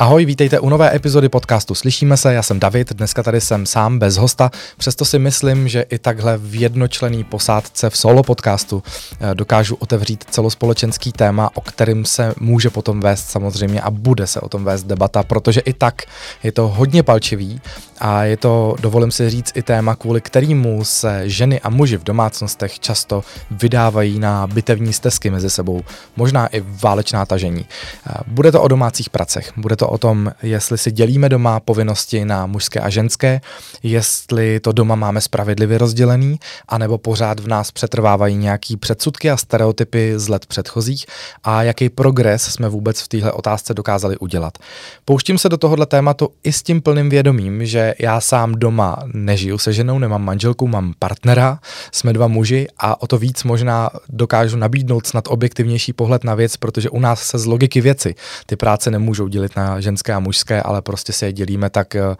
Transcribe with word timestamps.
Ahoj, 0.00 0.24
vítejte 0.24 0.60
u 0.60 0.68
nové 0.68 0.96
epizody 0.96 1.28
podcastu 1.28 1.74
Slyšíme 1.74 2.16
se, 2.16 2.34
já 2.34 2.42
jsem 2.42 2.60
David, 2.60 2.92
dneska 2.92 3.22
tady 3.22 3.40
jsem 3.40 3.66
sám 3.66 3.98
bez 3.98 4.16
hosta, 4.16 4.50
přesto 4.76 5.04
si 5.04 5.18
myslím, 5.18 5.68
že 5.68 5.82
i 5.82 5.98
takhle 5.98 6.38
v 6.38 6.60
jednočlený 6.60 7.24
posádce 7.24 7.90
v 7.90 7.96
solo 7.96 8.22
podcastu 8.22 8.82
eh, 9.20 9.34
dokážu 9.34 9.74
otevřít 9.74 10.24
celospolečenský 10.30 11.12
téma, 11.12 11.50
o 11.54 11.60
kterým 11.60 12.04
se 12.04 12.34
může 12.40 12.70
potom 12.70 13.00
vést 13.00 13.30
samozřejmě 13.30 13.80
a 13.80 13.90
bude 13.90 14.26
se 14.26 14.40
o 14.40 14.48
tom 14.48 14.64
vést 14.64 14.84
debata, 14.84 15.22
protože 15.22 15.60
i 15.60 15.72
tak 15.72 16.02
je 16.42 16.52
to 16.52 16.68
hodně 16.68 17.02
palčivý 17.02 17.60
a 18.00 18.24
je 18.24 18.36
to, 18.36 18.76
dovolím 18.80 19.10
si 19.10 19.30
říct, 19.30 19.52
i 19.54 19.62
téma, 19.62 19.96
kvůli 19.96 20.20
kterému 20.20 20.84
se 20.84 21.22
ženy 21.28 21.60
a 21.60 21.70
muži 21.70 21.96
v 21.96 22.04
domácnostech 22.04 22.80
často 22.80 23.24
vydávají 23.50 24.18
na 24.18 24.46
bitevní 24.46 24.92
stezky 24.92 25.30
mezi 25.30 25.50
sebou, 25.50 25.82
možná 26.16 26.46
i 26.46 26.64
válečná 26.82 27.26
tažení. 27.26 27.66
Eh, 28.06 28.12
bude 28.26 28.52
to 28.52 28.62
o 28.62 28.68
domácích 28.68 29.10
pracech, 29.10 29.52
bude 29.56 29.76
to 29.76 29.87
o 29.88 29.98
tom, 29.98 30.32
jestli 30.42 30.78
si 30.78 30.92
dělíme 30.92 31.28
doma 31.28 31.60
povinnosti 31.60 32.24
na 32.24 32.46
mužské 32.46 32.80
a 32.80 32.90
ženské, 32.90 33.40
jestli 33.82 34.60
to 34.60 34.72
doma 34.72 34.94
máme 34.94 35.20
spravedlivě 35.20 35.78
rozdělený, 35.78 36.40
anebo 36.68 36.98
pořád 36.98 37.40
v 37.40 37.48
nás 37.48 37.70
přetrvávají 37.70 38.36
nějaký 38.36 38.76
předsudky 38.76 39.30
a 39.30 39.36
stereotypy 39.36 40.12
z 40.16 40.28
let 40.28 40.46
předchozích 40.46 41.06
a 41.44 41.62
jaký 41.62 41.88
progres 41.88 42.42
jsme 42.42 42.68
vůbec 42.68 43.00
v 43.00 43.08
téhle 43.08 43.32
otázce 43.32 43.74
dokázali 43.74 44.16
udělat. 44.18 44.58
Pouštím 45.04 45.38
se 45.38 45.48
do 45.48 45.56
tohohle 45.56 45.86
tématu 45.86 46.28
i 46.44 46.52
s 46.52 46.62
tím 46.62 46.82
plným 46.82 47.10
vědomím, 47.10 47.66
že 47.66 47.94
já 47.98 48.20
sám 48.20 48.52
doma 48.52 48.96
nežiju 49.14 49.58
se 49.58 49.72
ženou, 49.72 49.98
nemám 49.98 50.24
manželku, 50.24 50.66
mám 50.66 50.94
partnera, 50.98 51.58
jsme 51.92 52.12
dva 52.12 52.26
muži 52.26 52.66
a 52.78 53.02
o 53.02 53.06
to 53.06 53.18
víc 53.18 53.44
možná 53.44 53.90
dokážu 54.08 54.56
nabídnout 54.56 55.06
snad 55.06 55.24
objektivnější 55.28 55.92
pohled 55.92 56.24
na 56.24 56.34
věc, 56.34 56.56
protože 56.56 56.90
u 56.90 57.00
nás 57.00 57.22
se 57.22 57.38
z 57.38 57.46
logiky 57.46 57.80
věci 57.80 58.14
ty 58.46 58.56
práce 58.56 58.90
nemůžou 58.90 59.28
dělit 59.28 59.56
na 59.56 59.77
ženské 59.78 60.14
a 60.14 60.18
mužské, 60.18 60.62
ale 60.62 60.82
prostě 60.82 61.12
se 61.12 61.26
je 61.26 61.32
dělíme 61.32 61.70
tak, 61.70 61.94
eh, 61.94 62.16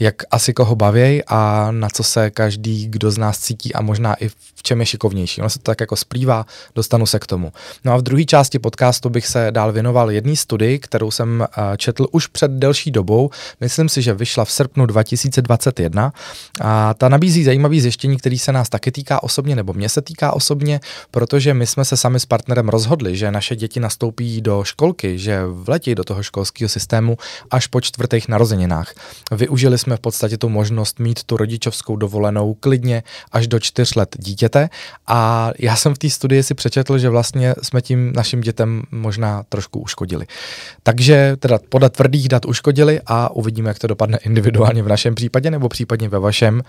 jak 0.00 0.14
asi 0.30 0.52
koho 0.52 0.76
baví 0.76 1.22
a 1.26 1.68
na 1.70 1.88
co 1.88 2.02
se 2.02 2.30
každý, 2.30 2.86
kdo 2.86 3.10
z 3.10 3.18
nás 3.18 3.38
cítí 3.38 3.74
a 3.74 3.82
možná 3.82 4.14
i 4.14 4.28
v 4.28 4.62
čem 4.62 4.80
je 4.80 4.86
šikovnější. 4.86 5.40
Ono 5.40 5.50
se 5.50 5.58
to 5.58 5.62
tak 5.62 5.80
jako 5.80 5.96
splývá, 5.96 6.46
dostanu 6.74 7.06
se 7.06 7.18
k 7.18 7.26
tomu. 7.26 7.52
No 7.84 7.92
a 7.92 7.96
v 7.96 8.02
druhé 8.02 8.24
části 8.24 8.58
podcastu 8.58 9.08
bych 9.08 9.26
se 9.26 9.48
dál 9.50 9.72
věnoval 9.72 10.10
jedné 10.10 10.36
studii, 10.36 10.78
kterou 10.78 11.10
jsem 11.10 11.42
eh, 11.42 11.76
četl 11.76 12.06
už 12.12 12.26
před 12.26 12.50
delší 12.50 12.90
dobou. 12.90 13.30
Myslím 13.60 13.88
si, 13.88 14.02
že 14.02 14.14
vyšla 14.14 14.44
v 14.44 14.52
srpnu 14.52 14.86
2021 14.86 16.12
a 16.60 16.94
ta 16.94 17.08
nabízí 17.08 17.44
zajímavý 17.44 17.80
zjištění, 17.80 18.16
který 18.16 18.38
se 18.38 18.52
nás 18.52 18.68
taky 18.68 18.92
týká 18.92 19.22
osobně, 19.22 19.56
nebo 19.56 19.72
mě 19.72 19.88
se 19.88 20.02
týká 20.02 20.32
osobně, 20.32 20.80
protože 21.10 21.54
my 21.54 21.66
jsme 21.66 21.84
se 21.84 21.96
sami 21.96 22.20
s 22.20 22.26
partnerem 22.26 22.68
rozhodli, 22.68 23.16
že 23.16 23.30
naše 23.30 23.56
děti 23.56 23.80
nastoupí 23.80 24.40
do 24.40 24.64
školky, 24.64 25.18
že 25.18 25.46
vletí 25.46 25.94
do 25.94 26.04
toho 26.04 26.22
školského 26.22 26.68
systému 26.68 26.95
systému 26.96 27.16
až 27.50 27.66
po 27.66 27.80
čtvrtých 27.80 28.28
narozeninách. 28.28 28.94
Využili 29.32 29.78
jsme 29.78 29.96
v 29.96 30.00
podstatě 30.00 30.38
tu 30.38 30.48
možnost 30.48 30.98
mít 30.98 31.24
tu 31.24 31.36
rodičovskou 31.36 31.96
dovolenou 31.96 32.54
klidně 32.54 33.02
až 33.32 33.46
do 33.46 33.60
čtyř 33.60 33.94
let 33.94 34.16
dítěte 34.18 34.68
a 35.06 35.50
já 35.58 35.76
jsem 35.76 35.94
v 35.94 35.98
té 35.98 36.10
studii 36.10 36.42
si 36.42 36.54
přečetl, 36.54 36.98
že 36.98 37.08
vlastně 37.08 37.54
jsme 37.62 37.82
tím 37.82 38.12
našim 38.12 38.40
dětem 38.40 38.82
možná 38.90 39.42
trošku 39.48 39.80
uškodili. 39.80 40.26
Takže 40.82 41.36
teda 41.38 41.58
podle 41.68 41.90
tvrdých 41.90 42.28
dat 42.28 42.44
uškodili 42.44 43.00
a 43.06 43.30
uvidíme, 43.30 43.70
jak 43.70 43.78
to 43.78 43.86
dopadne 43.86 44.18
individuálně 44.18 44.82
v 44.82 44.88
našem 44.88 45.14
případě 45.14 45.50
nebo 45.50 45.68
případně 45.68 46.08
ve 46.08 46.18
vašem, 46.18 46.62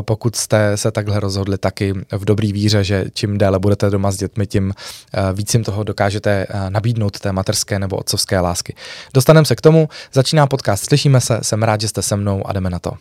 pokud 0.00 0.36
jste 0.36 0.76
se 0.76 0.90
takhle 0.90 1.20
rozhodli 1.20 1.58
taky 1.58 1.94
v 2.12 2.24
dobrý 2.24 2.52
víře, 2.52 2.84
že 2.84 3.04
čím 3.14 3.38
déle 3.38 3.58
budete 3.58 3.90
doma 3.90 4.10
s 4.10 4.16
dětmi, 4.16 4.46
tím 4.46 4.72
eh, 4.72 5.32
víc 5.32 5.54
jim 5.54 5.64
toho 5.64 5.84
dokážete 5.84 6.46
eh, 6.48 6.70
nabídnout 6.70 7.18
té 7.18 7.32
materské 7.32 7.78
nebo 7.78 7.96
otcovské 7.96 8.40
lásky. 8.40 8.74
Dostaneme 9.14 9.44
se 9.44 9.56
k 9.56 9.60
tomu. 9.64 9.88
Začíná 10.12 10.46
podcast 10.46 10.84
Slyšíme 10.84 11.20
se, 11.20 11.38
jsem 11.42 11.62
rád, 11.62 11.80
že 11.80 11.88
jste 11.88 12.02
se 12.02 12.16
mnou 12.16 12.46
a 12.46 12.52
jdeme 12.52 12.70
na 12.70 12.78
to. 12.78 12.92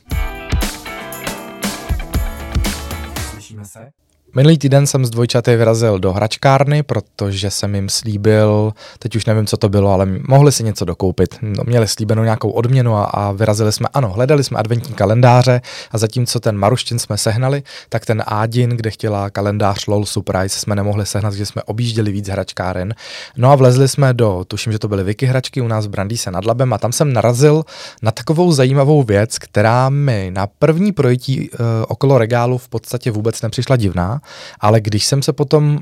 Minulý 4.35 4.57
týden 4.57 4.87
jsem 4.87 5.05
z 5.05 5.09
dvojčaty 5.09 5.55
vyrazil 5.55 5.99
do 5.99 6.13
hračkárny, 6.13 6.83
protože 6.83 7.49
jsem 7.49 7.75
jim 7.75 7.89
slíbil, 7.89 8.73
teď 8.99 9.15
už 9.15 9.25
nevím, 9.25 9.45
co 9.45 9.57
to 9.57 9.69
bylo, 9.69 9.91
ale 9.91 10.07
mohli 10.27 10.51
si 10.51 10.63
něco 10.63 10.85
dokoupit. 10.85 11.37
No, 11.41 11.63
měli 11.65 11.87
slíbenou 11.87 12.23
nějakou 12.23 12.49
odměnu 12.49 12.95
a, 12.95 13.03
a 13.03 13.31
vyrazili 13.31 13.71
jsme, 13.71 13.87
ano, 13.93 14.09
hledali 14.09 14.43
jsme 14.43 14.59
adventní 14.59 14.95
kalendáře 14.95 15.61
a 15.91 15.97
zatímco 15.97 16.39
ten 16.39 16.57
Maruštin 16.57 16.99
jsme 16.99 17.17
sehnali, 17.17 17.63
tak 17.89 18.05
ten 18.05 18.23
Ádin, 18.27 18.69
kde 18.69 18.91
chtěla 18.91 19.29
kalendář 19.29 19.87
LOL 19.87 20.05
Surprise, 20.05 20.59
jsme 20.59 20.75
nemohli 20.75 21.05
sehnat, 21.05 21.33
že 21.33 21.45
jsme 21.45 21.63
objížděli 21.63 22.11
víc 22.11 22.27
hračkáren. 22.27 22.95
No 23.37 23.51
a 23.51 23.55
vlezli 23.55 23.87
jsme 23.87 24.13
do, 24.13 24.43
tuším, 24.47 24.71
že 24.71 24.79
to 24.79 24.87
byly 24.87 25.03
Vicky 25.03 25.25
hračky 25.25 25.61
u 25.61 25.67
nás 25.67 25.85
v 25.85 25.89
Brandýse 25.89 26.31
nad 26.31 26.45
Labem 26.45 26.73
a 26.73 26.77
tam 26.77 26.91
jsem 26.91 27.13
narazil 27.13 27.63
na 28.01 28.11
takovou 28.11 28.51
zajímavou 28.51 29.03
věc, 29.03 29.37
která 29.37 29.89
mi 29.89 30.31
na 30.33 30.47
první 30.47 30.91
projití 30.91 31.49
uh, 31.49 31.57
okolo 31.87 32.17
regálu 32.17 32.57
v 32.57 32.69
podstatě 32.69 33.11
vůbec 33.11 33.41
nepřišla 33.41 33.75
divná 33.75 34.22
ale 34.59 34.81
když 34.81 35.05
jsem 35.05 35.21
se 35.21 35.33
potom 35.33 35.79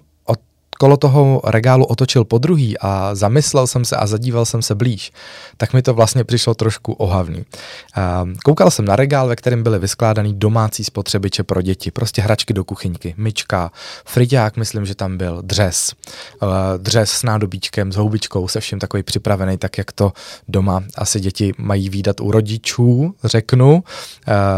kolo 0.82 0.98
toho 0.98 1.42
regálu 1.46 1.86
otočil 1.86 2.26
po 2.26 2.38
druhý 2.38 2.78
a 2.78 3.16
zamyslel 3.16 3.68
jsem 3.68 3.86
se 3.86 3.96
a 3.96 4.08
zadíval 4.08 4.46
jsem 4.46 4.62
se 4.62 4.76
blíž, 4.76 5.12
tak 5.58 5.74
mi 5.74 5.82
to 5.82 5.94
vlastně 5.94 6.24
přišlo 6.24 6.54
trošku 6.54 6.94
ohavný. 6.94 7.46
Koukal 8.46 8.72
jsem 8.72 8.86
na 8.86 8.96
regál, 8.96 9.28
ve 9.28 9.36
kterém 9.36 9.64
byly 9.64 9.80
vyskládaný 9.80 10.34
domácí 10.34 10.84
spotřebiče 10.84 11.44
pro 11.44 11.62
děti, 11.62 11.92
prostě 11.92 12.22
hračky 12.22 12.54
do 12.54 12.64
kuchyňky, 12.64 13.14
myčka, 13.18 13.72
friťák, 14.06 14.58
myslím, 14.58 14.86
že 14.86 14.96
tam 14.96 15.18
byl, 15.18 15.42
dřes, 15.42 15.94
dřes 16.78 17.12
s 17.12 17.24
nádobíčkem, 17.24 17.92
s 17.92 17.96
houbičkou, 17.96 18.48
se 18.48 18.60
vším 18.60 18.80
takový 18.80 19.04
připravený, 19.04 19.58
tak 19.58 19.78
jak 19.78 19.92
to 19.92 20.14
doma 20.48 20.84
asi 20.98 21.20
děti 21.20 21.54
mají 21.58 21.90
výdat 21.90 22.22
u 22.22 22.32
rodičů, 22.32 23.14
řeknu. 23.24 23.84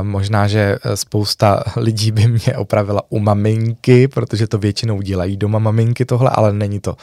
Možná, 0.02 0.48
že 0.48 0.78
spousta 0.96 1.64
lidí 1.76 2.12
by 2.12 2.28
mě 2.28 2.58
opravila 2.58 3.02
u 3.10 3.20
maminky, 3.20 4.08
protože 4.08 4.48
to 4.48 4.58
většinou 4.58 5.02
dělají 5.02 5.38
doma 5.38 5.60
maminky, 5.60 6.06
tohle, 6.14 6.30
ale 6.34 6.54
není 6.54 6.80
to, 6.80 6.96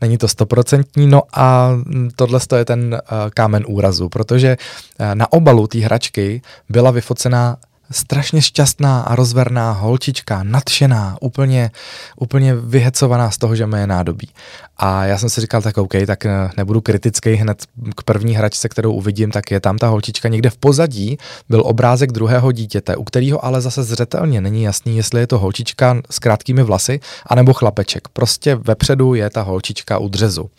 není 0.00 0.18
to 0.18 0.28
stoprocentní. 0.28 1.06
No 1.06 1.22
a 1.32 1.76
tohle 2.16 2.40
je 2.56 2.64
ten 2.64 2.80
uh, 2.94 3.30
kámen 3.34 3.64
úrazu, 3.68 4.08
protože 4.08 4.56
uh, 4.56 5.14
na 5.14 5.32
obalu 5.32 5.66
té 5.66 5.78
hračky 5.78 6.42
byla 6.68 6.90
vyfocená 6.90 7.56
strašně 7.90 8.42
šťastná 8.42 9.00
a 9.00 9.14
rozverná 9.14 9.72
holčička, 9.72 10.42
nadšená, 10.42 11.16
úplně, 11.20 11.70
úplně 12.16 12.54
vyhecovaná 12.54 13.30
z 13.30 13.38
toho, 13.38 13.56
že 13.56 13.66
má 13.66 13.78
je 13.78 13.86
nádobí. 13.86 14.28
A 14.76 15.04
já 15.04 15.18
jsem 15.18 15.30
si 15.30 15.40
říkal, 15.40 15.62
tak 15.62 15.78
OK, 15.78 15.92
tak 16.06 16.26
eh, 16.26 16.50
nebudu 16.56 16.80
kritický 16.80 17.34
hned 17.34 17.64
k 17.96 18.02
první 18.02 18.34
hračce, 18.34 18.68
kterou 18.68 18.92
uvidím, 18.92 19.30
tak 19.30 19.50
je 19.50 19.60
tam 19.60 19.78
ta 19.78 19.88
holčička. 19.88 20.28
Někde 20.28 20.50
v 20.50 20.56
pozadí 20.56 21.18
byl 21.48 21.62
obrázek 21.64 22.12
druhého 22.12 22.52
dítěte, 22.52 22.96
u 22.96 23.04
kterého 23.04 23.44
ale 23.44 23.60
zase 23.60 23.82
zřetelně 23.82 24.40
není 24.40 24.62
jasný, 24.62 24.96
jestli 24.96 25.20
je 25.20 25.26
to 25.26 25.38
holčička 25.38 25.96
s 26.10 26.18
krátkými 26.18 26.62
vlasy, 26.62 27.00
anebo 27.26 27.52
chlapeček. 27.52 28.08
Prostě 28.08 28.54
vepředu 28.54 29.14
je 29.14 29.30
ta 29.30 29.42
holčička 29.42 29.98
u 29.98 30.08
dřezu 30.08 30.50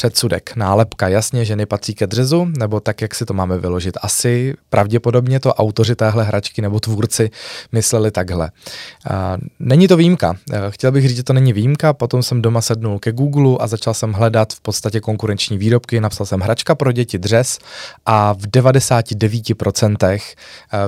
předsudek, 0.00 0.56
nálepka, 0.56 1.08
jasně, 1.08 1.44
ženy 1.44 1.66
patří 1.66 1.94
ke 1.94 2.06
dřezu, 2.06 2.48
nebo 2.58 2.80
tak, 2.80 3.02
jak 3.02 3.14
si 3.14 3.24
to 3.24 3.34
máme 3.34 3.58
vyložit. 3.58 3.98
Asi 4.02 4.54
pravděpodobně 4.70 5.40
to 5.40 5.54
autoři 5.54 5.96
téhle 5.96 6.24
hračky 6.24 6.62
nebo 6.62 6.80
tvůrci 6.80 7.30
mysleli 7.72 8.10
takhle. 8.10 8.50
Není 9.58 9.88
to 9.88 9.96
výjimka. 9.96 10.34
Chtěl 10.70 10.92
bych 10.92 11.08
říct, 11.08 11.16
že 11.16 11.22
to 11.22 11.32
není 11.32 11.52
výjimka, 11.52 11.92
potom 11.92 12.22
jsem 12.22 12.42
doma 12.42 12.60
sednul 12.60 12.98
ke 12.98 13.12
Google 13.12 13.56
a 13.60 13.66
začal 13.66 13.94
jsem 13.94 14.12
hledat 14.12 14.52
v 14.52 14.60
podstatě 14.60 15.00
konkurenční 15.00 15.58
výrobky, 15.58 16.00
napsal 16.00 16.26
jsem 16.26 16.40
hračka 16.40 16.74
pro 16.74 16.92
děti 16.92 17.18
dřez 17.18 17.58
a 18.06 18.32
v 18.32 18.42
99% 18.46 20.20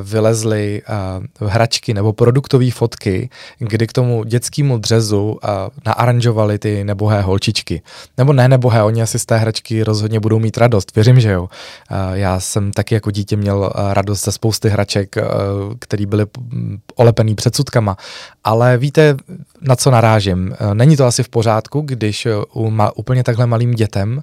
vylezly 0.03 0.82
hračky 1.41 1.94
nebo 1.94 2.12
produktové 2.12 2.70
fotky, 2.70 3.31
kdy 3.58 3.87
k 3.87 3.93
tomu 3.93 4.25
dětskému 4.25 4.79
dřezu 4.79 5.38
naaranžovali 5.87 6.58
ty 6.58 6.85
nebohé 6.85 7.23
holčičky. 7.23 7.82
Nebo 8.19 8.32
ne 8.32 8.49
nebohé, 8.49 8.82
oni 8.82 9.01
asi 9.02 9.19
z 9.19 9.26
té 9.26 9.38
hračky 9.38 9.82
rozhodně 9.82 10.20
budou 10.20 10.38
mít 10.38 10.58
radost. 10.58 10.94
Věřím, 10.94 11.20
že 11.20 11.31
jo. 11.31 11.49
Já 12.12 12.40
jsem 12.40 12.72
taky 12.72 12.94
jako 12.94 13.10
dítě 13.10 13.37
měl 13.37 13.72
radost 13.93 14.25
ze 14.25 14.32
spousty 14.32 14.69
hraček, 14.69 15.16
které 15.78 16.06
byly 16.06 16.26
olepený 16.96 17.34
předsudkama. 17.34 17.96
Ale 18.44 18.78
víte, 18.78 19.16
na 19.60 19.76
co 19.76 19.90
narážím? 19.90 20.54
Není 20.75 20.96
to 20.96 21.06
asi 21.06 21.22
v 21.22 21.28
pořádku, 21.28 21.81
když 21.81 22.28
úplně 22.94 23.25
takhle 23.25 23.46
malým 23.46 23.75
dětem 23.75 24.22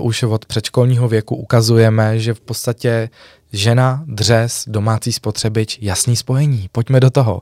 už 0.00 0.22
od 0.22 0.46
předškolního 0.46 1.08
věku 1.08 1.36
ukazujeme, 1.36 2.18
že 2.18 2.34
v 2.34 2.40
podstatě 2.40 3.08
žena, 3.52 4.02
dřes, 4.06 4.64
domácí 4.66 5.12
spotřebič, 5.12 5.78
jasný 5.82 6.16
spojení, 6.16 6.68
pojďme 6.72 7.00
do 7.00 7.10
toho. 7.10 7.40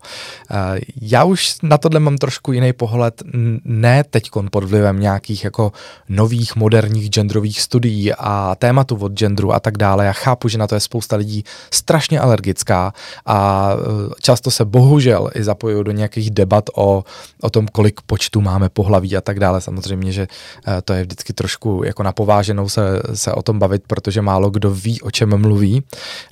Eh, 0.51 0.81
já 1.01 1.25
už 1.25 1.55
na 1.63 1.79
tohle 1.79 2.01
mám 2.01 2.19
trošku 2.19 2.53
jiný 2.53 2.73
pohled, 2.73 3.23
ne 3.65 4.05
teď 4.05 4.31
pod 4.51 4.65
vlivem 4.65 5.01
nějakých 5.01 5.45
jako 5.45 5.73
nových 6.09 6.57
moderních 6.57 7.11
genderových 7.11 7.61
studií 7.61 8.13
a 8.13 8.55
tématu 8.59 8.97
od 8.97 9.13
genderu 9.13 9.53
a 9.53 9.61
tak 9.61 9.79
dále. 9.79 10.07
Já 10.07 10.13
chápu, 10.13 10.49
že 10.49 10.59
na 10.59 10.67
to 10.67 10.75
je 10.75 10.81
spousta 10.81 11.17
lidí 11.17 11.45
strašně 11.71 12.21
alergická 12.21 12.93
a 13.27 13.71
eh, 13.77 14.15
často 14.21 14.51
se 14.51 14.65
bohužel 14.65 15.31
i 15.35 15.45
zapojují 15.45 15.85
do 15.85 15.93
nějakých 15.93 16.31
debat 16.31 16.65
o, 16.75 17.05
o 17.43 17.51
tom, 17.51 17.69
kolik 17.69 18.01
počtu 18.01 18.41
máme 18.41 18.69
pohlaví 18.69 19.17
a 19.17 19.21
tak 19.21 19.41
dále. 19.41 19.61
Samozřejmě, 19.61 20.13
že 20.13 20.29
eh, 20.67 20.83
to 20.83 20.93
je 20.93 21.03
vždycky 21.03 21.33
trošku 21.33 21.83
jako 21.85 22.03
napováženou 22.03 22.69
se, 22.69 23.03
se 23.15 23.33
o 23.33 23.43
tom 23.43 23.59
bavit, 23.59 23.83
protože 23.87 24.23
málo 24.23 24.51
kdo 24.51 24.71
ví, 24.71 25.01
o 25.01 25.11
čem 25.11 25.37
mluví. 25.37 25.83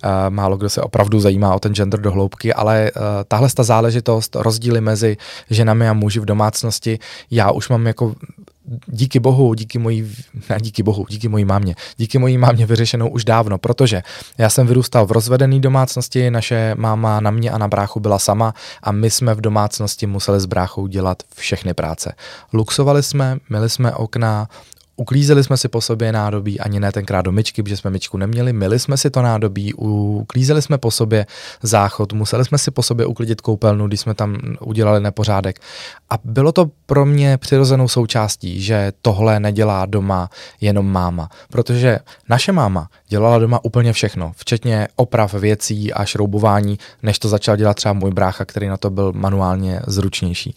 Eh, 0.05 0.31
málo 0.31 0.57
kdo 0.57 0.71
se 0.71 0.81
opravdu 0.81 1.21
zajímá 1.21 1.55
o 1.55 1.59
ten 1.59 1.75
gender 1.75 2.01
do 2.01 2.13
hloubky, 2.13 2.55
ale 2.55 2.91
eh, 2.97 3.01
tahle 3.29 3.49
ta 3.55 3.63
záležitost, 3.63 4.37
rozdíly 4.37 4.81
mezi 4.81 5.17
ženami 5.51 5.89
a 5.89 5.93
muži 5.93 6.21
v 6.21 6.25
domácnosti, 6.25 6.99
já 7.31 7.51
už 7.51 7.69
mám 7.69 7.87
jako 7.87 8.15
díky 8.87 9.21
bohu, 9.21 9.55
díky 9.55 9.79
mojí, 9.79 10.13
ne 10.51 10.59
díky 10.61 10.83
bohu, 10.83 11.07
díky 11.09 11.29
mojí 11.29 11.45
mámě, 11.45 11.75
díky 11.97 12.19
mojí 12.19 12.39
mámě 12.39 12.67
vyřešenou 12.67 13.09
už 13.09 13.25
dávno, 13.25 13.59
protože 13.59 14.03
já 14.39 14.51
jsem 14.51 14.67
vyrůstal 14.67 15.07
v 15.07 15.13
rozvedené 15.13 15.61
domácnosti, 15.61 16.31
naše 16.31 16.75
máma 16.79 17.21
na 17.21 17.31
mě 17.31 17.51
a 17.51 17.59
na 17.59 17.69
bráchu 17.69 18.01
byla 18.01 18.19
sama 18.19 18.55
a 18.83 18.93
my 18.93 19.11
jsme 19.11 19.35
v 19.35 19.41
domácnosti 19.41 20.07
museli 20.07 20.41
s 20.41 20.47
bráchou 20.47 20.87
dělat 20.87 21.23
všechny 21.35 21.75
práce. 21.75 22.13
Luxovali 22.53 23.03
jsme, 23.03 23.39
měli 23.49 23.71
jsme 23.71 23.95
okna, 23.95 24.49
Uklízeli 24.97 25.45
jsme 25.45 25.57
si 25.57 25.69
po 25.69 25.81
sobě 25.81 26.13
nádobí, 26.13 26.61
ani 26.61 26.81
ne 26.81 26.93
tenkrát 26.93 27.23
do 27.23 27.33
myčky, 27.33 27.63
protože 27.63 27.77
jsme 27.77 27.91
myčku 27.91 28.19
neměli, 28.19 28.53
myli 28.53 28.79
jsme 28.79 28.97
si 28.97 29.11
to 29.11 29.23
nádobí, 29.23 29.75
uklízeli 29.75 30.63
jsme 30.63 30.79
po 30.79 30.91
sobě 30.91 31.27
záchod, 31.63 32.13
museli 32.13 32.45
jsme 32.45 32.59
si 32.59 32.71
po 32.71 32.83
sobě 32.83 33.07
uklidit 33.07 33.41
koupelnu, 33.41 33.87
když 33.87 34.01
jsme 34.01 34.15
tam 34.15 34.39
udělali 34.61 35.01
nepořádek. 35.01 35.61
A 36.11 36.15
bylo 36.25 36.53
to 36.53 36.71
pro 36.87 37.07
mě 37.07 37.39
přirozenou 37.39 37.89
součástí, 37.89 38.61
že 38.61 38.93
tohle 39.03 39.41
nedělá 39.41 39.87
doma 39.87 40.31
jenom 40.61 40.93
máma, 40.93 41.29
protože 41.51 41.99
naše 42.29 42.53
máma 42.53 42.89
dělala 43.09 43.39
doma 43.39 43.65
úplně 43.65 43.93
všechno, 43.93 44.33
včetně 44.37 44.89
oprav 44.97 45.35
věcí 45.35 45.93
a 45.93 46.05
šroubování, 46.05 46.79
než 47.03 47.19
to 47.19 47.29
začal 47.29 47.57
dělat 47.57 47.75
třeba 47.75 47.93
můj 47.93 48.11
brácha, 48.11 48.45
který 48.45 48.69
na 48.69 48.77
to 48.77 48.91
byl 48.91 49.13
manuálně 49.13 49.81
zručnější. 49.87 50.55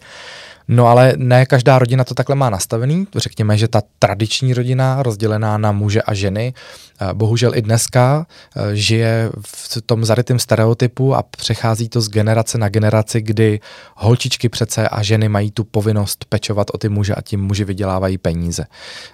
No 0.68 0.86
ale 0.86 1.12
ne 1.16 1.46
každá 1.46 1.78
rodina 1.78 2.04
to 2.04 2.14
takhle 2.14 2.36
má 2.36 2.50
nastavený. 2.50 3.06
Řekněme, 3.16 3.58
že 3.58 3.68
ta 3.68 3.82
tradiční 3.98 4.54
rodina, 4.54 5.02
rozdělená 5.02 5.58
na 5.58 5.72
muže 5.72 6.02
a 6.02 6.14
ženy, 6.14 6.54
eh, 7.00 7.14
bohužel 7.14 7.54
i 7.54 7.62
dneska 7.62 8.26
eh, 8.56 8.76
žije 8.76 9.30
v 9.46 9.82
tom 9.86 10.04
zarytém 10.04 10.38
stereotypu 10.38 11.14
a 11.14 11.22
přechází 11.22 11.88
to 11.88 12.00
z 12.00 12.08
generace 12.08 12.58
na 12.58 12.68
generaci, 12.68 13.20
kdy 13.20 13.60
holčičky 13.96 14.48
přece 14.48 14.88
a 14.88 15.02
ženy 15.02 15.28
mají 15.28 15.50
tu 15.50 15.64
povinnost 15.64 16.24
pečovat 16.28 16.66
o 16.72 16.78
ty 16.78 16.88
muže 16.88 17.14
a 17.14 17.22
tím 17.22 17.40
muži 17.40 17.64
vydělávají 17.64 18.18
peníze. 18.18 18.66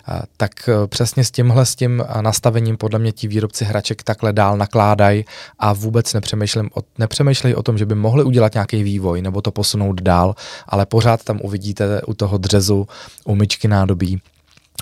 Eh, 0.09 0.23
tak 0.37 0.51
přesně 0.87 1.25
s 1.25 1.31
tímhle 1.31 1.67
s 1.67 1.75
tím 1.75 2.05
nastavením 2.21 2.77
podle 2.77 2.99
mě 2.99 3.13
ti 3.13 3.29
výrobci 3.29 3.65
hraček 3.65 4.03
takhle 4.03 4.33
dál 4.33 4.57
nakládají 4.57 5.25
a 5.59 5.73
vůbec 5.73 6.15
nepřemýšlej 6.15 6.69
o, 6.75 6.81
nepřemýšlej 6.99 7.55
o 7.55 7.63
tom, 7.63 7.79
že 7.79 7.87
by 7.87 7.95
mohli 7.95 8.25
udělat 8.25 8.55
nějaký 8.55 8.83
vývoj 8.83 9.23
nebo 9.23 9.43
to 9.43 9.51
posunout 9.51 10.01
dál, 10.01 10.35
ale 10.69 10.87
pořád 10.87 11.25
tam 11.25 11.42
uvidíte 11.43 12.03
u 12.03 12.15
toho 12.15 12.39
dřezu, 12.39 12.89
u 13.25 13.35
myčky 13.35 13.69
nádobí, 13.69 14.21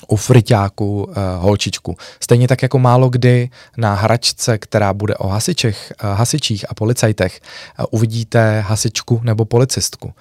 u 0.08 0.16
friťáku 0.16 1.02
uh, 1.02 1.14
holčičku. 1.38 1.96
Stejně 2.20 2.48
tak 2.48 2.62
jako 2.62 2.78
málo 2.78 3.08
kdy 3.08 3.50
na 3.76 3.94
hračce, 3.94 4.58
která 4.58 4.94
bude 4.94 5.16
o 5.16 5.28
hasičech, 5.28 5.92
uh, 6.04 6.10
hasičích 6.10 6.70
a 6.70 6.74
policajtech, 6.74 7.40
uh, 7.78 7.84
uvidíte 7.90 8.60
hasičku 8.60 9.20
nebo 9.22 9.44
policistku. 9.44 10.12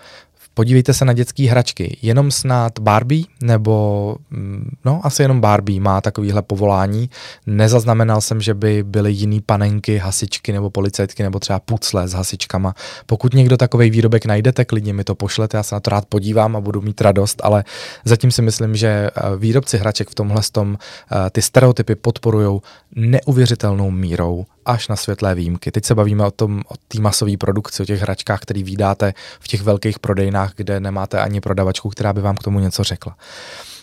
Podívejte 0.60 0.94
se 0.94 1.06
na 1.06 1.14
dětské 1.14 1.50
hračky. 1.50 1.98
Jenom 2.02 2.32
snad 2.32 2.80
Barbie, 2.80 3.24
nebo 3.44 4.16
mm, 4.30 4.72
no 4.86 5.02
asi 5.04 5.22
jenom 5.22 5.42
Barbie 5.42 5.82
má 5.82 6.02
takovýhle 6.02 6.42
povolání. 6.42 7.10
Nezaznamenal 7.48 8.22
jsem, 8.22 8.42
že 8.42 8.54
by 8.54 8.84
byly 8.84 9.12
jiný 9.12 9.42
panenky, 9.42 9.98
hasičky 9.98 10.52
nebo 10.52 10.70
policajtky 10.70 11.24
nebo 11.24 11.40
třeba 11.40 11.60
pucle 11.60 12.08
s 12.08 12.14
hasičkama. 12.14 12.76
Pokud 13.06 13.34
někdo 13.34 13.58
takový 13.58 13.90
výrobek 13.90 14.26
najdete, 14.26 14.66
klidně 14.66 14.94
mi 14.94 15.04
to 15.04 15.16
pošlete, 15.16 15.58
já 15.58 15.64
se 15.64 15.76
na 15.76 15.80
to 15.80 15.90
rád 15.90 16.06
podívám 16.06 16.56
a 16.56 16.62
budu 16.62 16.82
mít 16.82 17.02
radost, 17.02 17.42
ale 17.44 17.64
zatím 18.06 18.32
si 18.32 18.42
myslím, 18.42 18.76
že 18.76 18.88
eh, 18.88 19.12
výrobci 19.38 19.78
hraček 19.78 20.10
v 20.10 20.16
tomhle 20.16 20.42
tom 20.52 20.78
eh, 21.12 21.30
ty 21.30 21.42
stereotypy 21.42 21.96
podporují 21.96 22.60
neuvěřitelnou 22.96 23.92
mírou 23.92 24.46
až 24.70 24.88
na 24.88 24.96
světlé 24.96 25.36
výjimky. 25.36 25.72
Teď 25.72 25.86
se 25.86 25.96
bavíme 25.96 26.26
o 26.26 26.32
tom, 26.32 26.62
o 26.68 26.74
té 26.88 27.02
masové 27.02 27.38
produkci, 27.38 27.84
o 27.84 27.86
těch 27.86 28.02
hračkách, 28.02 28.40
které 28.40 28.64
vydáte 28.64 29.14
v 29.40 29.48
těch 29.48 29.62
velkých 29.62 30.00
prodejnách, 30.00 30.52
kde 30.56 30.80
nemáte 30.80 31.20
ani 31.20 31.42
prodavačku, 31.42 31.90
která 31.90 32.14
by 32.14 32.22
vám 32.22 32.36
k 32.36 32.44
tomu 32.44 32.60
něco 32.60 32.84
řekla. 32.84 33.16